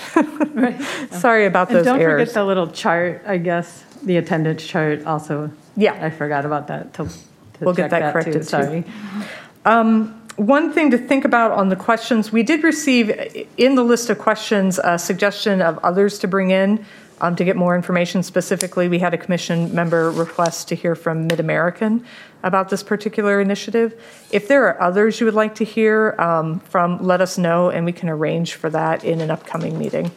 [1.11, 5.51] Sorry about And those don't forget the little chart, I guess, the attendance chart also.
[5.77, 5.99] Yeah.
[6.01, 7.11] I forgot about that to, to
[7.61, 8.43] We'll get check that too, corrected, too.
[8.43, 8.85] Sorry.
[10.37, 13.11] One thing to think about on the questions, we did receive
[13.57, 16.85] in the list of questions a suggestion of others to bring in
[17.21, 18.23] um, to get more information.
[18.23, 22.05] Specifically, we had a commission member request to hear from MidAmerican
[22.43, 24.01] about this particular initiative.
[24.31, 27.85] If there are others you would like to hear um, from, let us know, and
[27.85, 30.11] we can arrange for that in an upcoming meeting.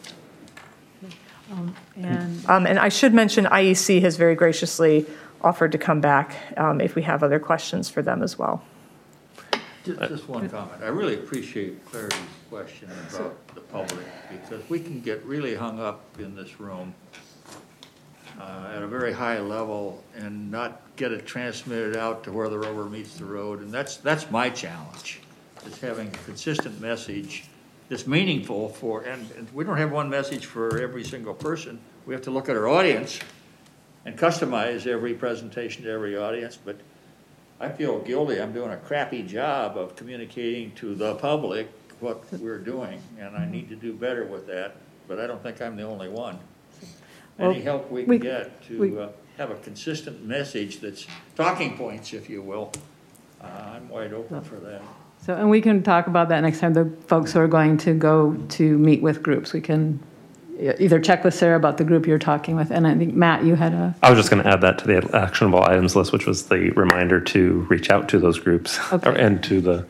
[1.96, 5.06] And Um, And I should mention, IEC has very graciously
[5.42, 8.62] offered to come back um, if we have other questions for them as well.
[9.84, 10.82] Just, just one comment.
[10.82, 12.12] I really appreciate Clary's
[12.50, 16.94] question about the public, because we can get really hung up in this room
[18.40, 22.58] uh, at a very high level and not get it transmitted out to where the
[22.58, 25.20] rubber meets the road, and that's, that's my challenge,
[25.66, 27.44] is having a consistent message
[27.88, 31.78] that's meaningful for, and, and we don't have one message for every single person.
[32.06, 33.18] We have to look at our audience
[34.06, 36.76] and customize every presentation to every audience, but
[37.58, 41.70] I feel guilty, I'm doing a crappy job of communicating to the public
[42.00, 44.76] what we're doing, and I need to do better with that,
[45.08, 46.38] but I don't think I'm the only one.
[47.38, 49.08] Any help we we- can get we- to uh,
[49.38, 51.06] have a consistent message that's
[51.36, 52.72] talking points, if you will,
[53.42, 54.82] uh, I'm wide open for that.
[55.22, 57.92] So, and we can talk about that next time, the folks who are going to
[57.94, 59.52] go to meet with groups.
[59.52, 60.00] We can
[60.58, 63.44] e- either check with Sarah about the group you're talking with, and I think, Matt,
[63.44, 66.12] you had a, I was just going to add that to the actionable items list,
[66.12, 69.08] which was the reminder to reach out to those groups Okay.
[69.10, 69.86] or- and to the,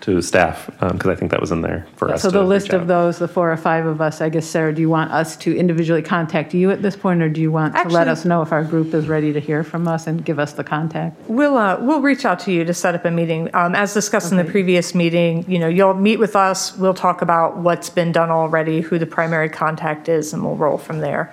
[0.00, 2.68] to staff, because I think that was in there for us so to the list
[2.68, 5.12] reach of those, the four or five of us, I guess, Sarah, do you want
[5.12, 8.24] us to individually contact you at this point, or do you want to let us
[8.24, 11.20] know if our group is ready to hear from us and give us the contact?
[11.28, 13.50] We'll, uh, we'll reach out to you to set up a meeting.
[13.54, 17.20] Um, As discussed in the previous meeting, you know, you'll meet with us, we'll talk
[17.20, 21.32] about what's been done already, who the primary contact is, and we'll roll from there.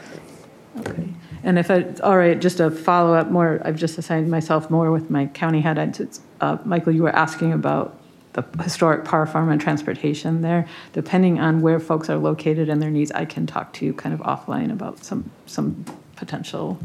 [0.79, 1.07] Okay.
[1.43, 5.09] And if it's all right, just a follow-up more, I've just assigned myself more with
[5.09, 5.79] my county head.
[5.79, 7.97] I'd- it's, uh, Michael, you were asking about
[8.37, 10.67] the historic power farm and transportation there.
[10.93, 14.13] Depending on where folks are located and their needs, I can talk to you kind
[14.13, 15.83] of offline about some, some
[16.15, 16.79] potential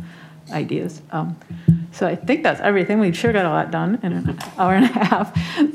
[0.50, 1.02] ideas.
[1.12, 1.36] Um,
[1.92, 3.00] So I think that's everything.
[3.00, 5.28] We've sure got a lot done in an hour and a half.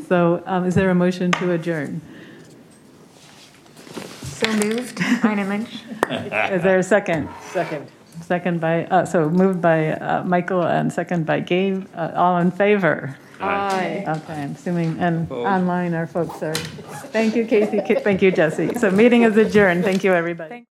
[0.08, 2.02] So um, is there a motion to adjourn?
[4.24, 5.70] So moved, Ina Lynch.
[6.10, 7.30] Is there a second?
[7.52, 7.88] Second.
[8.22, 11.86] Second by, uh, so moved by uh, Michael and second by Gabe.
[11.96, 13.16] Uh, All in favor?
[13.40, 14.04] Aye.
[14.08, 18.74] Okay, I'm assuming, and online our folks are, thank you, Casey, thank you, Jesse.
[18.76, 19.84] So meeting is adjourned.
[19.84, 20.66] Thank you, everybody.